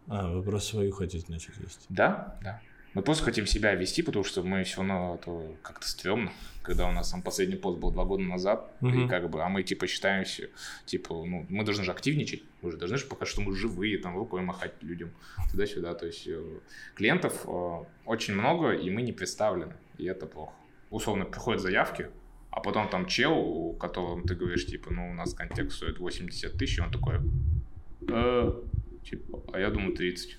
[0.06, 1.84] А, вы просто свою хотите начать вести.
[1.90, 2.60] Да, да.
[2.94, 6.88] Мы просто хотим себя вести, потому что мы все равно а то как-то стрёмно, когда
[6.88, 9.08] у нас там последний пост был два года назад, и Мгм.
[9.08, 10.48] как бы, а мы типа считаемся,
[10.86, 14.16] типа, ну, мы должны же активничать, мы же должны же показать, что мы живые, там,
[14.16, 15.10] рукой махать людям,
[15.50, 16.42] туда-сюда, то есть э,
[16.94, 20.52] клиентов э, очень много, и мы не представлены, и это плохо.
[20.90, 22.08] Условно, приходят заявки,
[22.50, 26.52] а потом там чел, у которого ты говоришь, типа, ну, у нас контекст стоит 80
[26.58, 27.20] тысяч, и он такой,
[28.08, 28.52] «Э,
[29.04, 30.38] типа, а я думаю 30.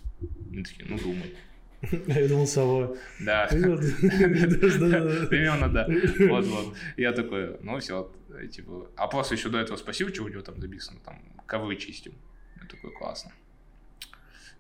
[0.52, 1.34] Они такие, ну, думай.
[2.08, 2.96] Я думал, сова.
[3.20, 3.48] Да.
[3.50, 5.88] Примерно, да.
[6.30, 6.76] Вот, вот.
[6.98, 8.12] Я такой, ну все,
[8.52, 8.90] типа.
[8.96, 12.14] А после еще до этого спасибо, что у него там написано, там, ковры чистим.
[12.62, 13.32] Я такой, классно.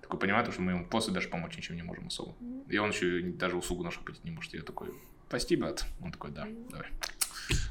[0.02, 2.36] Такой понимаю, то, что мы ему после даже помочь ничем не можем особо.
[2.70, 4.54] И он еще даже услугу нашу платить не может.
[4.54, 4.90] Я такой,
[5.28, 5.86] прости, брат.
[6.02, 6.88] Он такой, да, давай.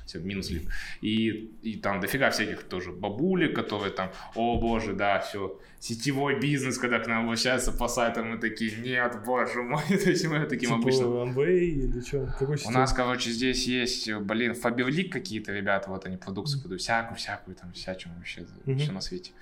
[0.06, 0.68] Все, минус лид.
[1.00, 6.78] И, и там дофига всяких тоже бабулек, которые там, о боже, да, все, сетевой бизнес,
[6.78, 10.72] когда к нам обращаются по сайтам, мы такие, нет, боже мой, то есть мы таким
[10.72, 12.26] обычно Типа Amway или что?
[12.38, 16.80] Какой у нас, короче, здесь есть, э, блин, Фаберлик какие-то ребята, вот они продукцию продают,
[16.80, 18.78] всякую-всякую, там, всячину вообще, Мгм.
[18.78, 19.32] все на свете.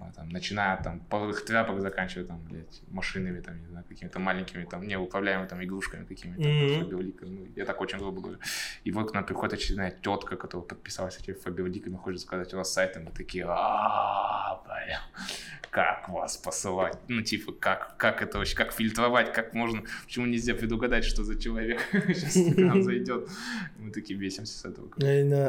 [0.00, 4.18] А, Там, начиная от там, половых тряпок, заканчивая там, блядь, машинами, там, не знаю, какими-то
[4.20, 6.84] маленькими, там, неуправляемыми там игрушками какими-то, Мгм.
[6.84, 7.30] Фаберликами.
[7.30, 8.38] Ну, я так очень грубо говорю.
[8.84, 12.72] И вот к нам приходит очередная тетка, которая подписалась этими Фаберликами, хочет сказать, у вас
[12.72, 14.37] сайт, и мы такие, а
[14.88, 15.00] бля,
[15.70, 16.98] как вас посылать?
[17.08, 21.38] Ну, типа, как, как это вообще, как фильтровать, как можно, почему нельзя предугадать, что за
[21.40, 23.28] человек сейчас к нам зайдет?
[23.78, 24.88] Мы такие бесимся с этого.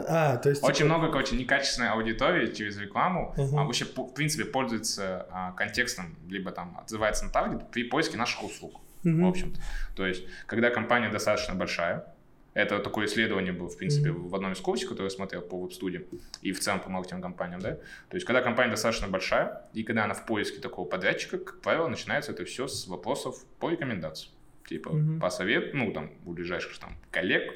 [0.07, 0.63] А, то есть...
[0.63, 6.51] Очень много, короче, некачественной аудитории через рекламу, а вообще, в принципе, пользуется а, контекстом, либо
[6.51, 9.59] там отзывается на таргет при поиске наших услуг, в общем-то.
[9.95, 12.05] То есть, когда компания достаточно большая,
[12.53, 14.27] это такое исследование было, в принципе, Мгм.
[14.27, 16.05] в одном из курсов, который я смотрел по веб-студии
[16.41, 17.75] и в целом по маркетинг-компаниям, да.
[17.75, 21.87] То есть, когда компания достаточно большая, и когда она в поиске такого подрядчика, как правило,
[21.87, 24.29] начинается это все с вопросов по рекомендации.
[24.67, 25.19] Типа, Мгм.
[25.19, 27.53] по совету, ну, там, у ближайших там коллег,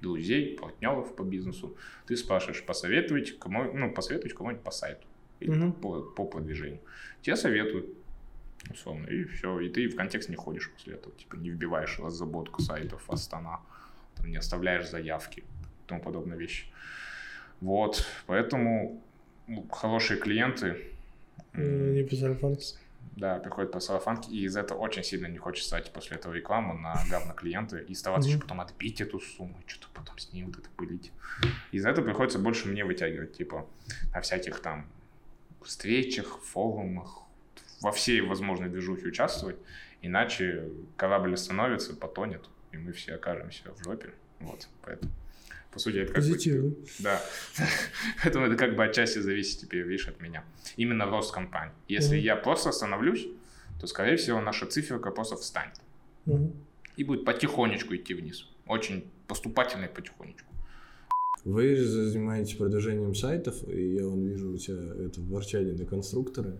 [0.00, 5.06] друзей, партнеров по бизнесу, ты спрашиваешь, посоветуйте, кому, ну, посоветуйте кому-нибудь по сайту
[5.40, 6.80] или там по, по продвижению.
[7.22, 7.86] Тебе советуют,
[8.70, 12.60] условно, и все, и ты в контекст не ходишь после этого, типа не вбиваешь разработку
[12.62, 13.60] сайтов Астана,
[14.24, 15.44] там, не оставляешь заявки и
[15.86, 16.66] тому подобные вещи.
[17.60, 19.02] Вот, поэтому
[19.46, 20.90] ну, хорошие клиенты,
[21.52, 22.64] М, Не по сарафанке.
[23.16, 26.74] да, приходят по сарафанке, и из этого очень сильно не хочется тратить после этого рекламу
[26.76, 28.36] на говно клиента и стараться Мгм.
[28.36, 31.12] еще потом отбить эту сумму, что-то потом с ней вот это пылить.
[31.70, 33.68] Из-за этого приходится больше мне вытягивать, типа,
[34.12, 34.86] на всяких там
[35.62, 37.22] встречах, форумах,
[37.80, 39.56] во всей возможной движухе участвовать,
[40.02, 44.10] иначе корабль остановится, потонет, и мы все окажемся в жопе.
[44.40, 45.12] Вот, поэтому,
[45.70, 46.28] по сути, это как бы...
[46.28, 46.74] Позитивно.
[46.98, 47.20] Да.
[48.22, 50.44] Поэтому это как бы отчасти зависит теперь, видишь, от меня.
[50.76, 51.74] Именно рост компании.
[51.88, 53.26] Если я просто остановлюсь,
[53.80, 55.80] то, скорее всего, наша циферка просто встанет.
[56.96, 58.48] И будет потихонечку идти вниз.
[58.66, 60.52] Очень поступательно и потихонечку.
[61.44, 66.56] Вы занимаетесь продвижением сайтов, и я вон вижу у тебя это ворчание на конструкторы.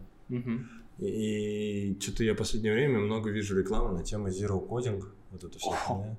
[0.98, 5.02] И, что-то я в последнее время много вижу рекламы на тему Zero Coding.
[5.34, 5.70] Вот это все.
[5.70, 6.16] О.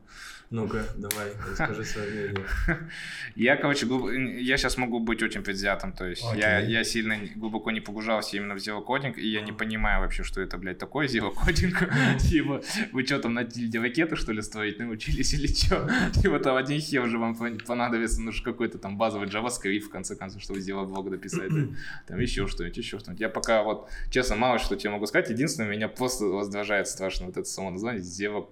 [0.52, 2.46] Ну-ка, давай, расскажи свое мнение.
[3.36, 7.72] Я, короче, глуб- я сейчас могу быть очень предвзятым, то есть я, я сильно глубоко
[7.72, 12.20] не погружался именно в Coding, и я не понимаю вообще, что это, блядь, такое Coding.
[12.30, 15.90] Типа, вы что там на ракеты, что ли, строить научились или что?
[16.22, 20.16] Типа, там один хер уже вам пон- понадобится, ну, какой-то там базовый JavaScript, в конце
[20.16, 21.76] концов, чтобы Zero блог дописать, да?
[22.08, 23.22] там еще что-нибудь, еще что-нибудь.
[23.22, 27.38] Я пока вот, честно, мало что тебе могу сказать, единственное, меня просто раздражает страшно вот
[27.38, 28.04] это само название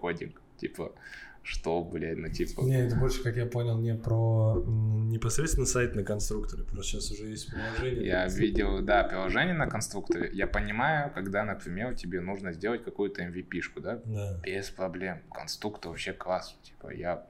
[0.01, 0.33] Coding.
[0.63, 0.93] Типа,
[1.41, 2.61] что, блядь, ну, типа...
[2.61, 6.63] Не, это больше, как я понял, не про непосредственно сайт на конструкторы.
[6.63, 8.05] Просто сейчас уже есть приложение.
[8.05, 10.29] Я видел, да, приложение на конструкторе.
[10.31, 13.99] Я понимаю, когда, например, тебе нужно сделать какую-то MVP-шку, да?
[14.05, 14.39] Да.
[14.41, 15.21] Без проблем.
[15.33, 16.55] Конструктор вообще класс.
[16.63, 17.27] Типа, я...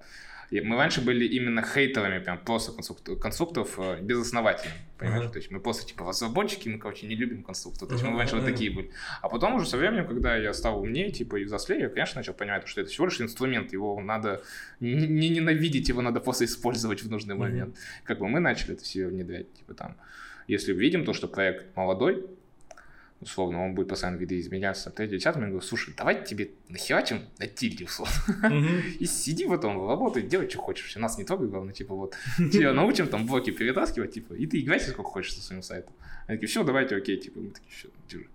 [0.62, 5.26] мы раньше были именно хейтерами прям просто конструктов, конструктов э, безосновательными, понимаешь?
[5.26, 5.32] Uh-huh.
[5.32, 7.88] То есть мы просто типа разработчики, мы, короче, не любим конструктор.
[7.88, 8.12] То есть uh-huh.
[8.12, 8.42] мы раньше uh-huh.
[8.42, 8.92] вот такие были.
[9.22, 12.34] А потом уже со временем, когда я стал умнее, типа, и взрослее, я, конечно, начал
[12.34, 14.44] понимать, что это всего лишь инструмент, его надо
[14.80, 17.76] не ненавидеть, его надо просто использовать в нужный момент.
[17.76, 18.04] Uh-huh.
[18.04, 19.96] Как бы мы начали это все внедрять, типа там,
[20.48, 22.26] если видим то, что проект молодой,
[23.24, 27.86] условно, он будет постоянно видоизменяться, эти чат, мы говорим, слушай, давай тебе нахерачим на тильде,
[27.86, 28.14] условно.
[29.00, 30.96] И сиди потом, работай, делай, что хочешь.
[30.96, 34.60] У нас не трогай, главное, типа вот, тебя научим там блоки перетаскивать, типа, и ты
[34.60, 35.94] играйся сколько хочешь со своим сайтом.
[36.28, 38.28] Они такие, все, давайте, окей, типа, мы такие, все, держи.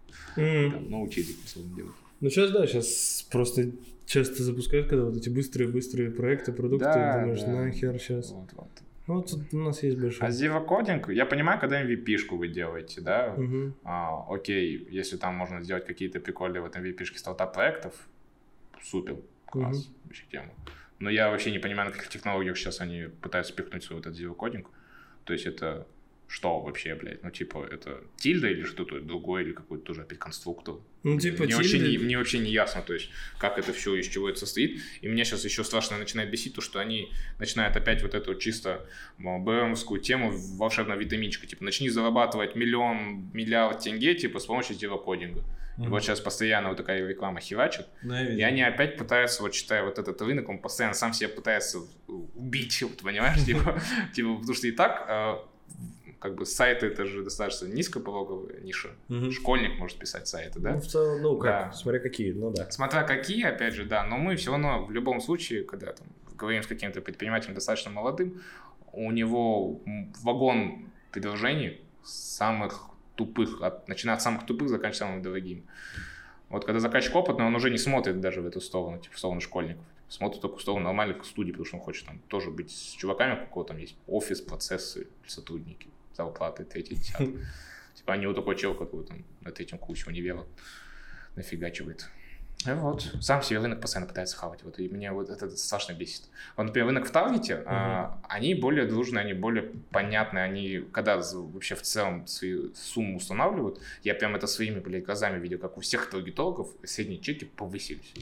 [0.70, 1.92] Там, научили, условно, делать.
[2.20, 3.70] Ну, сейчас, да, сейчас просто
[4.07, 7.53] часто запускают, когда вот эти быстрые-быстрые проекты, продукты, да, думаешь, да.
[7.53, 8.31] нахер сейчас.
[8.31, 8.68] Вот, вот.
[9.09, 10.29] Ну, тут у нас есть большой.
[10.29, 13.73] А Zero Coding, я понимаю, когда MVP-шку вы делаете, да, угу.
[13.83, 17.94] а, окей, если там можно сделать какие-то прикольные в этом MVP-шке стартап-проектов,
[18.83, 19.16] супер,
[19.47, 19.94] класс, угу.
[20.05, 20.51] вообще тема.
[20.99, 24.21] Но я вообще не понимаю, на каких технологиях сейчас они пытаются пихнуть свой вот этот
[24.21, 24.66] Zero Coding.
[25.25, 25.87] То есть это
[26.29, 27.23] что вообще, блядь?
[27.25, 30.75] Ну, типа, это тильда или что-то другое, или какой-то тоже опять конструктор?
[31.03, 34.07] Ну, типа, мне, вообще не, мне вообще не ясно, то есть, как это все, из
[34.07, 34.83] чего это состоит.
[35.01, 38.87] И меня сейчас еще страшно начинает бесить то, что они начинают опять вот эту чисто
[39.17, 41.47] БМовскую тему волшебного витаминчика.
[41.47, 45.41] Типа, начни зарабатывать миллион, миллиард тенге, типа, с помощью зерокодинга.
[45.79, 45.87] Mm-hmm.
[45.87, 47.87] И вот сейчас постоянно вот такая реклама херачит.
[48.03, 51.79] Да, и они опять пытаются, вот считая вот этот рынок, он постоянно сам себя пытается
[52.07, 53.81] убить, вот, понимаешь, типа,
[54.12, 55.49] типа, потому что и так а,
[56.18, 58.90] как бы сайты это же достаточно низкопологовая ниша.
[59.09, 59.31] Угу.
[59.31, 60.72] Школьник может писать сайты, да?
[60.72, 61.72] Ну, в целом, ну как, да.
[61.72, 62.70] смотря какие, ну да.
[62.70, 66.62] Смотря какие, опять же, да, но мы все равно в любом случае, когда там говорим
[66.62, 68.40] с каким-то предпринимателем достаточно молодым,
[68.92, 69.81] у него
[70.22, 75.64] вагон предложений самых тупых, от, начиная от самых тупых, заканчивая самым дорогим.
[76.48, 79.40] Вот когда заказчик опытный, он уже не смотрит даже в эту сторону, типа в сторону
[79.40, 79.85] школьников.
[80.09, 83.44] Смотрит только в сторону нормальных студий, потому что он хочет там тоже быть с чуваками,
[83.44, 87.38] у кого там есть офис, процессы, сотрудники зарплаты, третий, десятый.
[87.94, 90.44] Типа они вот такой чел, который там на третьем курсе универа
[91.37, 92.09] нафигачивает.
[92.66, 94.64] И вот, сам себе рынок постоянно пытается хавать.
[94.64, 96.22] Вот, и меня вот это страшно бесит.
[96.57, 97.64] Вот, например, рынок в Таргете, uh-huh.
[97.66, 103.81] а, они более дружные, они более понятные, они, когда вообще в целом свою сумму устанавливают,
[104.02, 108.12] я прям это своими, блядь, глазами видел, как у всех таргетологов средние чеки повысились.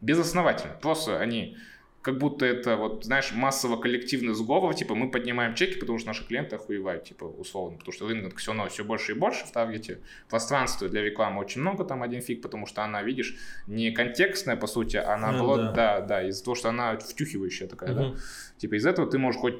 [0.00, 0.74] Безосновательно.
[0.80, 1.58] Просто они
[2.04, 6.22] как будто это, вот, знаешь, массово коллективный сговор, типа, мы поднимаем чеки, потому что наши
[6.26, 10.00] клиенты охуевают, типа, условно, потому что рынок все равно все больше и больше в таргете,
[10.28, 14.66] пространства для рекламы очень много, там один фиг, потому что она, видишь, не контекстная, по
[14.66, 15.72] сути, а наоборот, ну, да.
[15.72, 18.00] да, да, из-за того, что она втюхивающая такая, угу.
[18.00, 18.20] да,
[18.58, 19.56] типа, из этого ты можешь хоть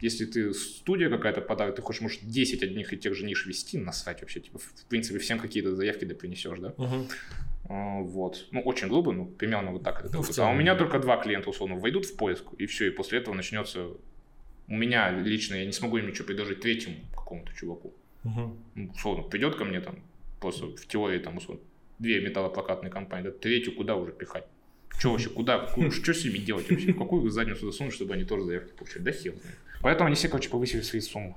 [0.00, 3.78] если ты студия какая-то подает, ты хочешь, может, 10 одних и тех же ниш вести,
[3.78, 6.68] насрать вообще, типа, в принципе, всем какие-то заявки да принесешь, да?
[6.76, 7.08] Угу.
[7.68, 8.46] А, вот.
[8.52, 10.80] Ну, очень глупо, ну, примерно вот так это ну, целом, а у меня да.
[10.80, 13.88] только два клиента, условно, войдут в поиск, и все, и после этого начнется...
[14.68, 17.94] У меня лично, я не смогу им ничего предложить третьему какому-то чуваку.
[18.24, 18.56] Угу.
[18.74, 19.96] Ну, условно, придет ко мне там,
[20.40, 21.62] просто в теории, там, условно,
[21.98, 24.44] две металлопрокатные компании, да, третью куда уже пихать?
[24.98, 26.92] Что вообще, куда, что с ними делать вообще?
[26.92, 29.02] Какую задницу засунуть, чтобы они тоже заявки получали?
[29.02, 29.34] Да хер
[29.82, 31.34] Поэтому они все, короче, повысили свои суммы.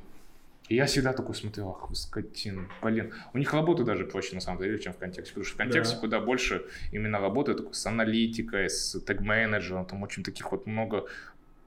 [0.70, 3.14] И я всегда такой смотрел, ах, скотин, блин.
[3.34, 5.34] У них работа даже проще, на самом деле, чем в контексте.
[5.34, 6.00] Потому что в контексте да.
[6.00, 11.08] куда больше именно работы такой, с аналитикой, с тег-менеджером, там очень таких вот много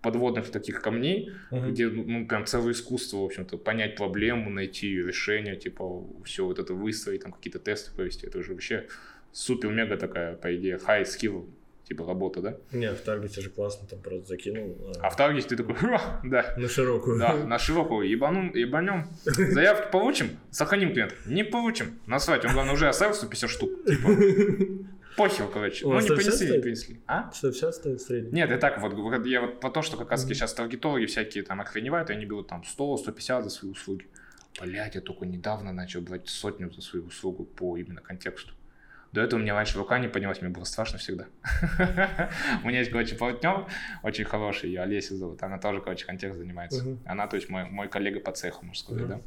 [0.01, 1.71] подводных таких камней, uh-huh.
[1.71, 6.59] где ну прям целое искусство, в общем-то, понять проблему, найти ее решение, типа все вот
[6.59, 8.87] это выстроить, там какие-то тесты провести, это уже вообще
[9.33, 11.47] супер-мега такая, по идее, high skill
[11.89, 12.57] типа работа, да?
[12.73, 14.77] Не, в Таргете же классно, там просто закинул.
[15.01, 15.77] А, а в Таргете ты такой,
[16.25, 16.55] да.
[16.57, 17.19] На широкую.
[17.19, 19.07] Да, на широкую, ебанем, ебанем.
[19.25, 21.15] Заявку получим, сохраним клиент.
[21.27, 23.71] Не получим, насрать, он, главное, уже оставил 150 штук.
[23.85, 24.09] Типа.
[25.17, 25.87] Похер, короче.
[25.87, 27.01] Ну, не принесли, не принесли.
[27.07, 27.31] А?
[27.33, 28.33] 150 стоит средний?
[28.33, 31.61] Нет, и так вот, я вот по то, что как раз сейчас таргетологи всякие там
[31.61, 34.07] охреневают, и они берут там 100-150 за свои услуги.
[34.61, 38.55] Блять, я только недавно начал брать сотню за свою услугу по именно контексту.
[39.15, 41.27] До этого у меня раньше рука не поднялась, мне было страшно всегда.
[42.65, 43.65] У меня есть, короче, партнер
[44.03, 46.85] очень хороший, ее Олеся зовут, она тоже, короче, контекст занимается.
[47.07, 49.21] Она, то есть, мой, коллега по цеху, можно сказать, да.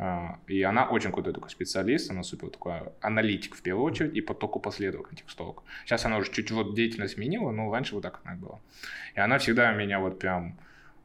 [0.00, 4.20] А, и она очень крутой такой специалист, она супер такой аналитик в первую очередь, и
[4.20, 5.64] потоку последовал контекстолог.
[5.84, 8.60] Сейчас она уже чуть вот деятельность сменила, но раньше вот так она была.
[9.16, 10.56] И она всегда меня вот прям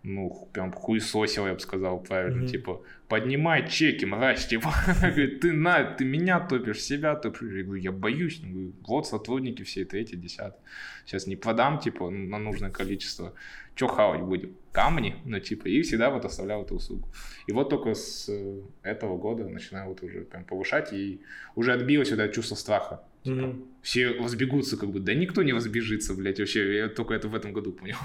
[0.03, 2.47] ну, прям хуесосил, я бы сказал правильно, mm-hmm.
[2.47, 4.73] типа, поднимай чеки, мразь, типа.
[5.01, 7.41] Говорит, ты на, ты меня топишь, себя топишь.
[7.41, 8.39] Я говорю, я боюсь.
[8.39, 10.61] Я говорю, вот сотрудники все, третий, десятый.
[11.05, 13.33] Сейчас не продам, типа, на нужное количество.
[13.75, 14.55] Что хавать будем?
[14.73, 15.15] Камни?
[15.23, 17.07] Ну, типа, и всегда вот оставлял эту услугу.
[17.47, 21.21] И вот только с э, этого года начинаю вот уже прям повышать, и
[21.55, 23.03] уже отбилось вот это чувство страха.
[23.23, 23.67] Mm-hmm.
[23.83, 27.53] Все возбегутся, как бы, да никто не возбежится, блядь, вообще, я только это в этом
[27.53, 27.95] году понял.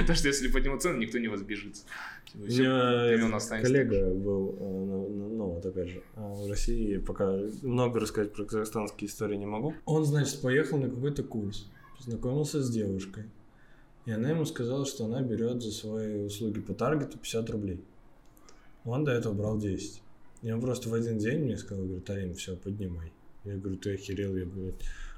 [0.00, 1.84] Потому что если подниму цену, никто не возбежится.
[2.34, 7.30] У меня коллега был, э, ну вот опять же, э, в России, пока
[7.62, 9.74] много рассказать про казахстанские истории не могу.
[9.84, 13.24] Он, значит, поехал на какой-то курс, познакомился с девушкой,
[14.06, 17.80] и она ему сказала, что она берет за свои услуги по таргету 50 рублей.
[18.84, 20.00] Он до этого брал 10.
[20.42, 23.12] И он просто в один день мне сказал, говорит, Арин, все, поднимай.
[23.44, 24.74] Я говорю, ты охерел, я, блядь.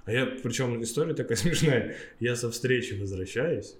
[0.06, 1.96] А я, причем история такая смешная.
[2.18, 3.76] Я со встречи возвращаюсь,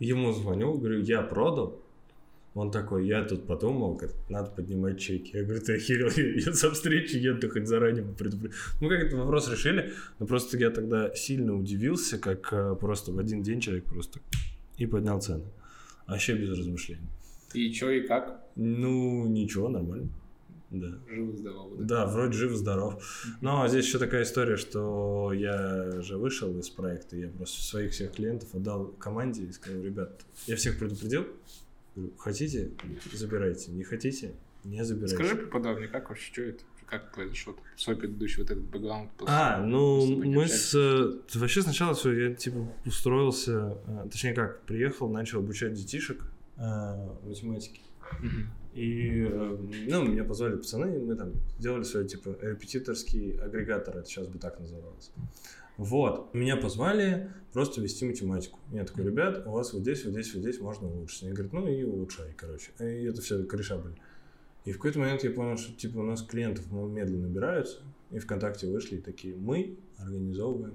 [0.00, 1.80] ему звоню, говорю, я продал.
[2.54, 5.36] Он такой, я тут подумал, говорит, надо поднимать чеки.
[5.36, 8.56] Я говорю, ты охерел, я, я со встречи еду, хоть заранее предупредил.
[8.80, 13.18] Ну, как этот вопрос решили, но просто я тогда сильно удивился, как э, просто в
[13.18, 14.20] один день человек просто
[14.78, 15.44] и поднял цены.
[16.06, 17.08] Вообще без размышлений.
[17.54, 18.40] И что, и как?
[18.54, 20.08] Ну, ничего, нормально.
[20.70, 20.98] Да.
[21.08, 21.72] Жив-здоров.
[21.78, 21.84] Да?
[21.84, 23.34] да, вроде жив-здоров.
[23.40, 28.12] Но здесь еще такая история, что я же вышел из проекта, я просто своих всех
[28.12, 31.26] клиентов отдал команде и сказал, ребят, я всех предупредил,
[32.18, 32.70] хотите,
[33.12, 35.16] забирайте, не хотите, не забирайте.
[35.16, 36.64] Скажи поподробнее, как вообще, что это?
[36.86, 37.56] Как произошло?
[37.76, 39.10] Свой предыдущий вот этот бэкграунд.
[39.26, 40.74] А, ну, мы с...
[41.34, 46.22] Вообще сначала все, я типа устроился, э, точнее как, приехал, начал обучать детишек
[46.56, 47.80] э, математике.
[48.74, 49.56] И, э,
[49.88, 54.38] ну, меня позвали пацаны, и мы там сделали свой, типа, репетиторский агрегатор, это сейчас бы
[54.38, 55.10] так называлось.
[55.76, 58.58] Вот, меня позвали просто вести математику.
[58.72, 61.24] Я такой, ребят, у вас вот здесь, вот здесь, вот здесь можно улучшить.
[61.24, 62.70] Они говорят, ну и улучшай, короче.
[62.78, 63.96] И это все кореша были.
[64.64, 68.66] И в какой-то момент я понял, что, типа, у нас клиентов медленно набираются, и ВКонтакте
[68.66, 70.74] вышли и такие, мы организовываем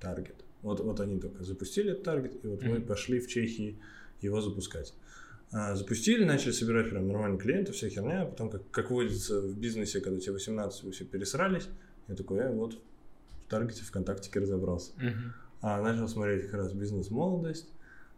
[0.00, 0.44] таргет.
[0.62, 2.68] Вот, вот они только запустили этот таргет, и вот mm-hmm.
[2.68, 3.80] мы пошли в Чехии
[4.20, 4.92] его запускать.
[5.52, 9.58] А, запустили, начали собирать прям нормальных клиентов, вся херня, а потом, как, как водится в
[9.58, 11.68] бизнесе, когда тебе 18, вы все пересрались,
[12.06, 12.78] я такой, я вот
[13.50, 14.92] Таргете, ВКонтакте разобрался.
[14.92, 15.12] Uh-huh.
[15.60, 17.68] А начал смотреть как раз бизнес-молодость,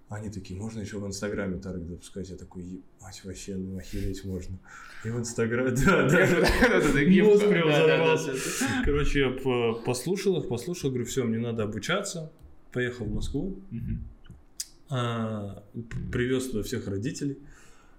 [0.09, 2.29] они такие, можно еще в Инстаграме таргет запускать.
[2.29, 4.59] Я такой, ебать, вообще, ну охереть можно.
[5.05, 8.33] И в Инстаграме, да, да, мозг прям взорвался.
[8.85, 9.31] Короче, я
[9.85, 12.31] послушал их, послушал, говорю, все, мне надо обучаться.
[12.73, 13.59] Поехал в Москву,
[14.89, 15.63] а,
[16.11, 17.39] привез туда всех родителей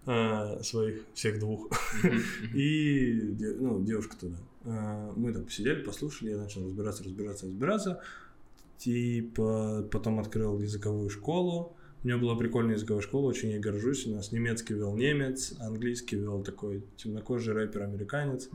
[0.05, 1.69] а, своих, всех двух,
[2.53, 4.37] и ну, девушка туда.
[4.65, 8.01] А, мы там посидели, послушали, я начал разбираться, разбираться, разбираться.
[8.77, 11.75] Типа потом открыл языковую школу.
[12.03, 14.05] У меня была прикольная языковая школа, очень ей горжусь.
[14.07, 18.49] У нас немецкий вел немец, английский вел такой темнокожий рэпер-американец.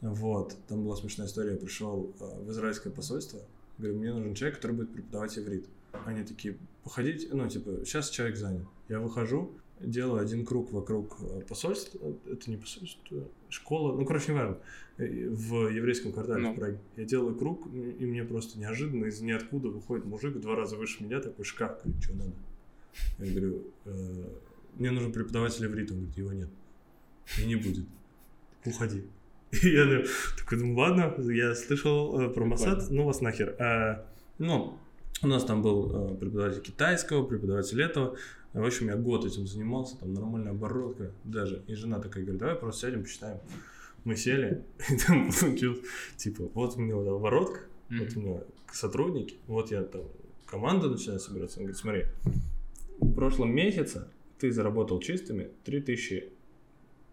[0.00, 1.52] Вот, там была смешная история.
[1.52, 3.40] Я пришел в израильское посольство,
[3.78, 5.66] говорю, мне нужен человек, который будет преподавать иврит.
[6.04, 8.66] Они такие, походить, ну, типа, сейчас человек занят.
[8.88, 11.98] Я выхожу, делаю один круг вокруг э, посольства,
[12.30, 14.58] это не посольство, школа, ну, короче, не важно,
[14.98, 16.48] э, в еврейском квартале no.
[16.48, 16.56] в ну.
[16.56, 16.78] Праге.
[16.96, 21.20] Я делаю круг, и мне просто неожиданно из ниоткуда выходит мужик два раза выше меня,
[21.20, 22.32] такой шкаф, говорит, что надо?
[23.18, 24.24] Я говорю, э,
[24.76, 26.48] мне нужен преподаватель иврита, он говорит, его нет,
[27.38, 27.86] и не будет,
[28.64, 29.04] уходи.
[29.62, 30.04] И я
[30.38, 33.56] такой думаю, ладно, я слышал э, про Масад, ну вас нахер.
[33.58, 34.06] А,
[34.38, 34.78] ну,
[35.22, 38.16] у нас там был э, преподаватель китайского, преподаватель этого.
[38.52, 41.62] В общем, я год этим занимался, там нормальная оборотка даже.
[41.66, 43.38] И жена такая говорит, давай просто сядем, посчитаем.
[44.04, 45.80] Мы сели, и там получилось,
[46.16, 47.98] типа, вот у меня вот оборотка, mm-hmm.
[47.98, 48.40] вот у меня
[48.72, 50.02] сотрудники, вот я там,
[50.46, 51.58] команда начинает собираться.
[51.58, 52.04] Он говорит, смотри,
[52.98, 56.32] в прошлом месяце ты заработал чистыми 3000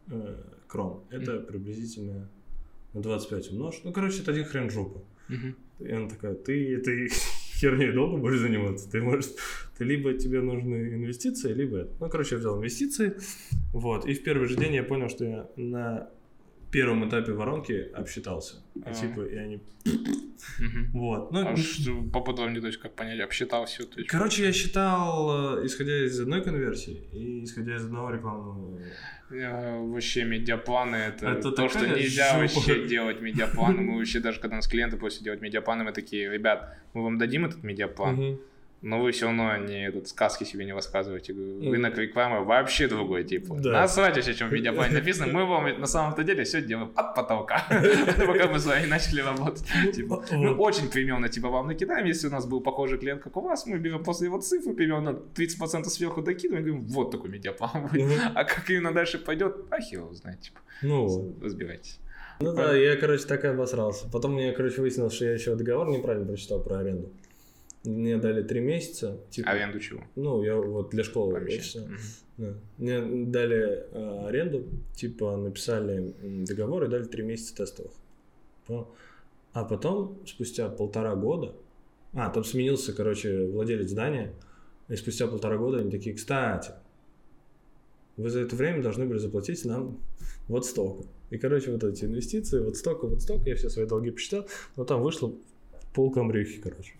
[0.08, 1.04] э, крон.
[1.10, 1.46] Это mm-hmm.
[1.46, 2.30] приблизительно
[2.94, 3.82] на 25 умножь.
[3.84, 5.04] Ну, короче, это один хрен жопа.
[5.30, 5.56] Mm-hmm.
[5.80, 7.12] И она такая, ты этой
[7.60, 8.90] херней долго будешь заниматься.
[8.90, 9.32] Ты можешь,
[9.78, 11.88] ты либо тебе нужны инвестиции, либо...
[12.00, 13.18] Ну, короче, я взял инвестиции,
[13.74, 16.10] вот, и в первый же день я понял, что я на
[16.72, 18.64] первом этапе воронки обсчитался.
[18.84, 18.94] А.
[18.94, 19.62] типа, и они...
[20.94, 21.32] Вот.
[21.32, 23.86] Ну, а что, поподробнее, то есть, как понять, обсчитал все?
[23.86, 24.10] То есть...
[24.10, 28.80] Короче, я считал, э, исходя из одной конверсии и исходя из одного рекламного
[29.30, 32.40] вообще медиапланы это, это то, что нельзя жопа.
[32.40, 33.82] вообще делать медиапланы.
[33.82, 37.18] Мы вообще даже когда у нас клиенты после делать медиапланы, мы такие, ребят, мы вам
[37.18, 38.40] дадим этот медиаплан,
[38.82, 41.34] но вы все равно не этот, сказки себе не рассказываете.
[41.34, 43.48] Вы на Квикваме вообще другой тип.
[43.50, 43.72] Да.
[43.72, 45.34] Насрать вообще, чем в медиаплане написано.
[45.34, 47.66] Мы вам на самом-то деле все делаем от потолка.
[48.28, 49.66] Пока мы с вами начали работать.
[49.94, 52.06] Типа, мы очень примерно типа вам накидаем.
[52.06, 55.20] Если у нас был похожий клиент, как у вас, мы берем после его цифры, примерно
[55.36, 58.22] 30% сверху докидываем и говорим, вот такой медиаплан будет.
[58.36, 60.42] А как именно дальше пойдет, а хер знает.
[60.42, 60.60] Типа.
[60.84, 62.00] Ну, разбирайтесь.
[62.40, 64.08] Ну да, я, короче, так и обосрался.
[64.12, 67.12] Потом мне, короче, выяснилось, что я еще договор неправильно прочитал про аренду.
[67.88, 69.18] Мне дали три месяца.
[69.30, 70.02] Типа, аренду чего?
[70.18, 71.50] Ну, я вот для школы.
[72.38, 72.54] Да.
[72.78, 76.14] Мне дали э, аренду, типа написали
[76.46, 77.94] договор и дали три месяца тестовых.
[79.54, 81.56] А потом, спустя полтора года,
[82.14, 84.34] а, там сменился, короче, владелец здания,
[84.90, 86.74] и спустя полтора года они такие, кстати,
[88.18, 89.98] вы за это время должны были заплатить нам
[90.50, 91.06] вот столько.
[91.30, 94.84] И, короче, вот эти инвестиции, вот столько, вот столько, я все свои долги посчитал, но
[94.84, 95.34] там вышло
[95.94, 96.94] пол камрюхи, короче.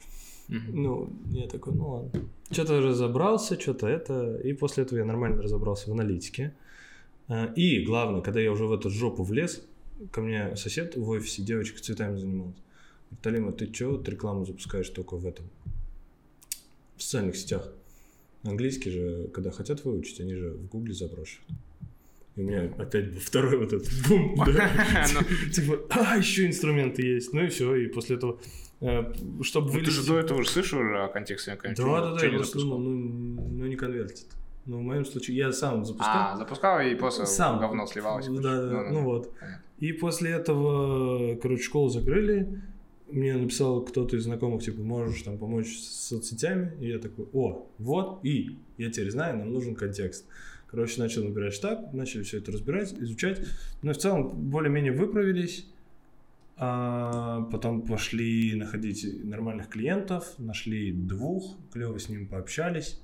[0.48, 2.30] Ну, я такой, ну ладно.
[2.52, 4.38] Что-то разобрался, что-то это.
[4.38, 6.54] И после этого я нормально разобрался в аналитике.
[7.28, 9.62] А, и главное, когда я уже в эту жопу влез,
[10.12, 12.56] ко мне сосед в офисе, девочка цветами занималась.
[13.22, 15.46] Талима, ты что, ты рекламу запускаешь только в этом,
[16.96, 17.72] в социальных сетях?
[18.44, 21.50] Английский же, когда хотят выучить, они же в гугле заброшивают.
[22.38, 25.52] И у меня опять был второй вот этот бум, ну.
[25.52, 27.34] Типа, а, еще инструменты есть.
[27.34, 28.40] Ну и все, и после этого
[28.80, 29.12] Э,
[29.42, 32.60] чтобы ну, Ты же до этого уже слышал о контексте Да, да, да, я просто
[32.60, 32.92] думал, ну,
[33.52, 34.28] ну не конвертит.
[34.66, 36.34] Ну, в моем случае, я сам запускал.
[36.34, 37.60] А, запускал и после сам.
[37.60, 38.28] говно сливалось.
[38.28, 39.34] Да, да, ну, ну вот.
[39.80, 42.62] И после этого, короче, школу закрыли.
[43.10, 46.74] Мне написал кто-то из знакомых, типа, можешь там помочь с соцсетями.
[46.82, 50.26] И я такой, о, вот, и я теперь знаю, нам нужен контекст.
[50.68, 53.42] Короче, начал набирать штаб, начали все это разбирать, изучать.
[53.82, 55.66] Но в целом более-менее выправились.
[56.60, 63.00] А потом пошли находить нормальных клиентов, нашли двух, клево с ними пообщались.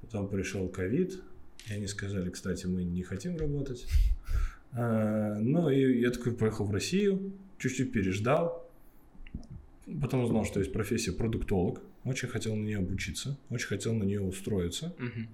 [0.00, 1.20] Потом пришел ковид,
[1.68, 3.86] и они сказали, кстати, мы не хотим работать.
[4.72, 8.70] А, ну и я такой поехал в Россию, чуть-чуть переждал.
[10.00, 11.80] Потом узнал, что есть профессия продуктолог.
[12.04, 14.94] Очень хотел на нее обучиться, очень хотел на нее устроиться.
[14.98, 15.26] Угу.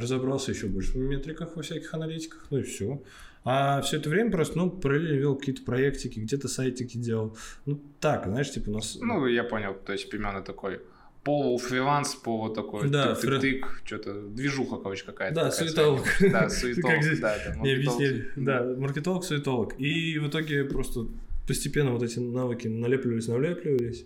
[0.00, 3.02] Разобрался еще больше в метриках, во всяких аналитиках, ну и все.
[3.44, 7.36] А все это время просто, ну, параллельно вел какие-то проектики, где-то сайтики делал.
[7.66, 8.98] Ну, так, знаешь, типа у нас...
[9.00, 10.80] Ну, я понял, то есть примерно такой
[11.24, 13.62] полу фриланс, полу такой да, тык тык фри...
[13.84, 15.34] что-то, движуха, короче, какая-то.
[15.34, 16.02] Да, суетолог.
[16.20, 18.30] Да, суетолог, да, не объяснили.
[18.36, 19.78] Да, маркетолог, суетолог.
[19.78, 21.06] И в итоге просто
[21.46, 24.04] постепенно вот эти навыки налепливались, налепливались.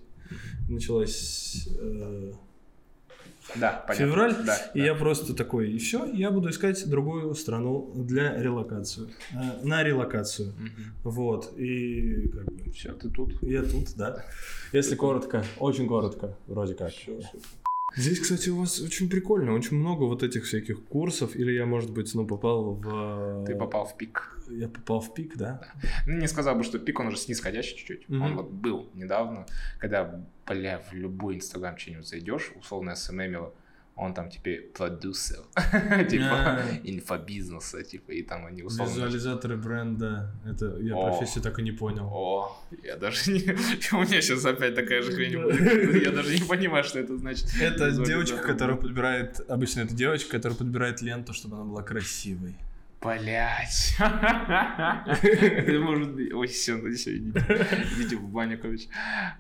[0.68, 2.32] Началась э,
[3.55, 4.07] да, понятно.
[4.07, 4.84] февраль, да, и да.
[4.84, 10.48] я просто такой, и все, я буду искать другую страну для релокацию, э, на релокацию,
[10.48, 11.11] угу.
[11.11, 12.62] вот, и как бы...
[12.72, 13.34] Все, ты тут.
[13.42, 14.24] Я тут, да.
[14.72, 16.90] Если коротко, очень коротко, вроде как.
[16.90, 17.61] Все, супер.
[17.97, 21.90] Здесь, кстати, у вас очень прикольно, очень много вот этих всяких курсов, или я, может
[21.90, 23.45] быть, ну, попал в...
[23.47, 24.38] Ты попал в пик.
[24.49, 25.61] Я попал в пик, да?
[25.61, 25.90] да.
[26.07, 28.07] Ну, не сказал бы, что пик, он уже снисходящий чуть-чуть.
[28.09, 28.24] Mm-hmm.
[28.24, 29.47] Он вот был недавно,
[29.78, 33.55] когда, бля, в любой инстаграм что-нибудь зайдешь, условно СММило,
[33.95, 35.40] он там теперь продюсер,
[36.09, 38.90] типа инфобизнеса, типа, и там они условно...
[38.90, 42.09] Визуализаторы бренда, это я профессию так и не понял.
[42.11, 43.40] О, я даже не...
[43.93, 46.03] У меня сейчас опять такая же хрень будет.
[46.03, 47.49] Я даже не понимаю, что это значит.
[47.61, 49.40] Это девочка, которая подбирает...
[49.49, 52.57] Обычно это девочка, которая подбирает ленту, чтобы она была красивой.
[53.03, 53.96] Блять.
[55.80, 56.32] Может.
[56.34, 57.44] Ой, все, все, идите.
[57.96, 58.88] Идите в баню, короче.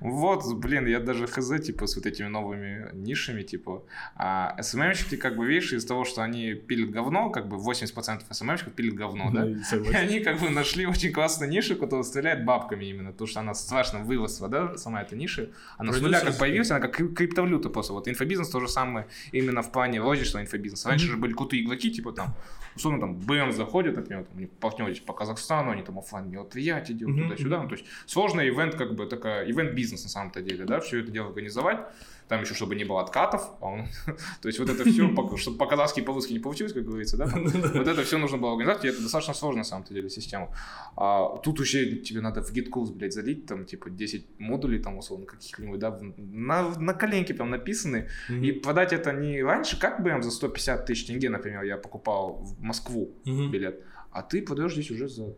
[0.00, 3.84] Вот, блин, я даже хз, типа, с вот этими новыми нишами, типа.
[4.16, 8.72] А СММщики, как бы, видишь, из того, что они пилят говно, как бы 80% СММщиков
[8.72, 9.46] пилят говно, да?
[9.48, 13.54] И они, как бы, нашли очень классную нишу, которая стреляет бабками именно, потому что она
[13.54, 15.50] страшно выросла, да, сама эта ниша.
[15.78, 17.92] Она с нуля как появилась, она как криптовалюта просто.
[17.92, 20.88] Вот инфобизнес то же самое именно в плане розничного инфобизнеса.
[20.88, 22.34] Раньше же были крутые игроки, типа, там,
[22.76, 26.94] условно, там, БМ заходит, например, там, у них партнерились по Казахстану, они там офлайн мероприятия
[26.94, 27.22] делают mm-hmm.
[27.24, 27.62] туда-сюда.
[27.62, 31.10] Ну, то есть сложный ивент, как бы такая, ивент-бизнес на самом-то деле, да, все это
[31.10, 31.80] дело организовать
[32.28, 33.86] там еще, чтобы не было откатов, а
[34.40, 38.02] то есть вот это все, чтобы по-казахски по-русски не получилось, как говорится, да, вот это
[38.02, 40.54] все нужно было организовать, и это достаточно сложно, на самом деле, система.
[40.96, 45.26] А тут уже тебе надо в GetCourse, блядь, залить, там, типа, 10 модулей, там, условно,
[45.26, 48.46] каких-нибудь, да, на, на коленке прям написаны, mm-hmm.
[48.46, 52.60] и продать это не раньше, как бы за 150 тысяч тенге, например, я покупал в
[52.60, 53.50] Москву mm-hmm.
[53.50, 55.34] билет, а ты продаешь здесь уже за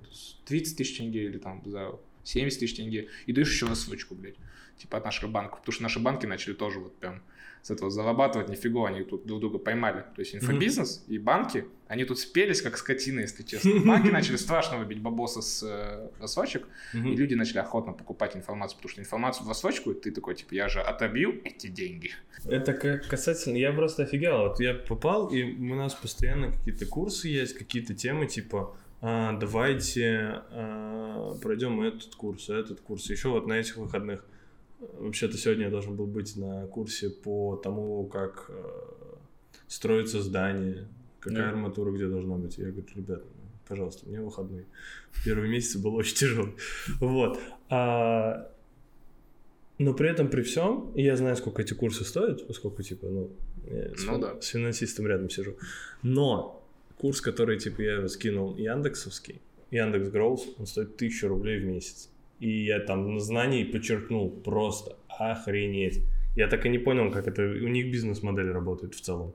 [0.46, 1.92] 30 тысяч тенге или там за
[2.24, 4.36] 70 тысяч тенге, и даешь еще рассрочку, блядь,
[4.76, 7.22] типа от наших банков, потому что наши банки начали тоже вот прям
[7.64, 10.04] с этого зарабатывать, нифига, они тут друг друга поймали.
[10.14, 11.14] То есть инфобизнес mm-hmm.
[11.14, 13.80] и банки, они тут спелись как скотина, если честно.
[13.86, 17.12] Банки начали страшно выбить бабосы с э, рассрочек, mm-hmm.
[17.12, 20.68] и люди начали охотно покупать информацию, потому что информацию в рассрочку, ты такой, типа, я
[20.68, 22.10] же отобью эти деньги.
[22.44, 27.28] Это как касательно, я просто офигел, вот я попал, и у нас постоянно какие-то курсы
[27.28, 33.54] есть, какие-то темы, типа, а, давайте а, пройдем этот курс, этот курс, еще вот на
[33.54, 34.24] этих выходных
[34.92, 38.62] Вообще-то сегодня я должен был быть на курсе по тому, как э,
[39.66, 40.88] строится здание,
[41.20, 41.50] какая yeah.
[41.50, 42.58] арматура где должна быть.
[42.58, 43.22] Я говорю, ребят,
[43.68, 44.66] пожалуйста, мне выходной.
[45.24, 46.54] Первый месяц был очень тяжелый.
[47.00, 47.38] Вот.
[47.70, 48.50] А,
[49.78, 53.30] но при этом, при всем, я знаю, сколько эти курсы стоят, поскольку, типа, ну,
[53.66, 54.40] я ну, с, да.
[54.40, 55.56] с финансистом рядом сижу.
[56.02, 56.63] Но
[56.98, 59.40] курс, который, типа, я скинул Яндексовский,
[59.70, 62.10] Яндекс Growth, он стоит 1000 рублей в месяц.
[62.40, 66.02] И я там знаний подчеркнул просто охренеть.
[66.36, 69.32] Я так и не понял, как это у них бизнес-модель работает в целом.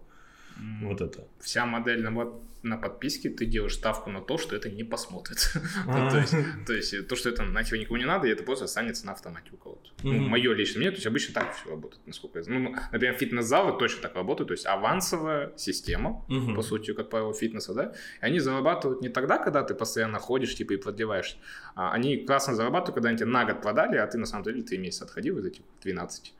[0.59, 0.87] Mm.
[0.87, 1.27] Вот это.
[1.39, 5.53] Вся модель, ну вот на подписке ты делаешь ставку на то, что это не посмотрит.
[5.85, 6.35] то, есть,
[6.65, 9.49] то есть то, что это нахер никому не надо, и это просто останется на автомате
[9.53, 9.89] у кого-то.
[10.03, 12.61] Ну, мое личное мнение, то есть обычно так все работает, насколько я знаю.
[12.61, 17.73] Ну, например, фитнес-залы точно так работают, то есть авансовая система, по сути, как правило, фитнеса,
[17.73, 21.37] да, и они зарабатывают не тогда, когда ты постоянно ходишь, типа, и продлеваешь,
[21.75, 24.61] а они классно зарабатывают, когда они тебе на год продали, а ты на самом деле
[24.61, 26.33] 3 месяца отходил из этих 12.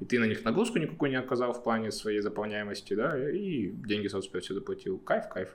[0.00, 4.08] И ты на них нагрузку никакой не оказал в плане своей заполняемости, да, и деньги
[4.08, 4.98] сразу все заплатил.
[4.98, 5.48] Кайф, кайф.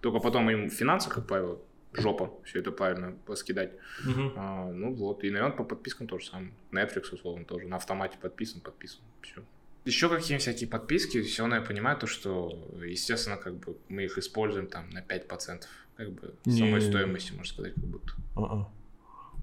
[0.00, 1.58] Только потом им финансы, как правило,
[1.92, 3.72] жопа все это правильно поскидать.
[4.04, 4.32] Uh-huh.
[4.36, 6.52] А, ну вот, и, наверное, по подпискам тоже самое.
[6.72, 7.66] Netflix, условно, тоже.
[7.66, 9.00] На автомате подписан, подписан.
[9.22, 9.42] Все.
[9.84, 12.50] Еще какие всякие подписки, все равно я понимаю то, что,
[12.84, 15.62] естественно, как бы мы их используем там на 5%
[15.96, 18.12] как бы не, самой стоимости, можно сказать, как будто.
[18.34, 18.70] А-а.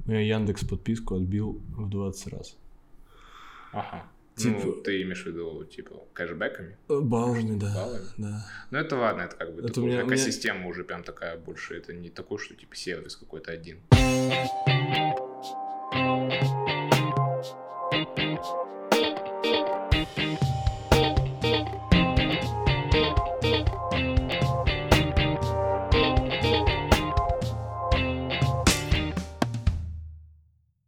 [0.05, 2.57] Я Яндекс подписку отбил в 20 раз.
[3.71, 4.05] Ага.
[4.35, 4.57] Тип...
[4.63, 6.77] Ну, ты имеешь в виду, типа, кэшбэками?
[6.89, 7.73] Э, баллами, да.
[7.73, 8.07] Баллами?
[8.17, 8.45] Да.
[8.71, 10.69] Ну, это ладно, это как бы это такой, меня, экосистема меня...
[10.69, 11.75] уже прям такая больше.
[11.75, 13.79] Это не такой, что типа сервис какой-то один.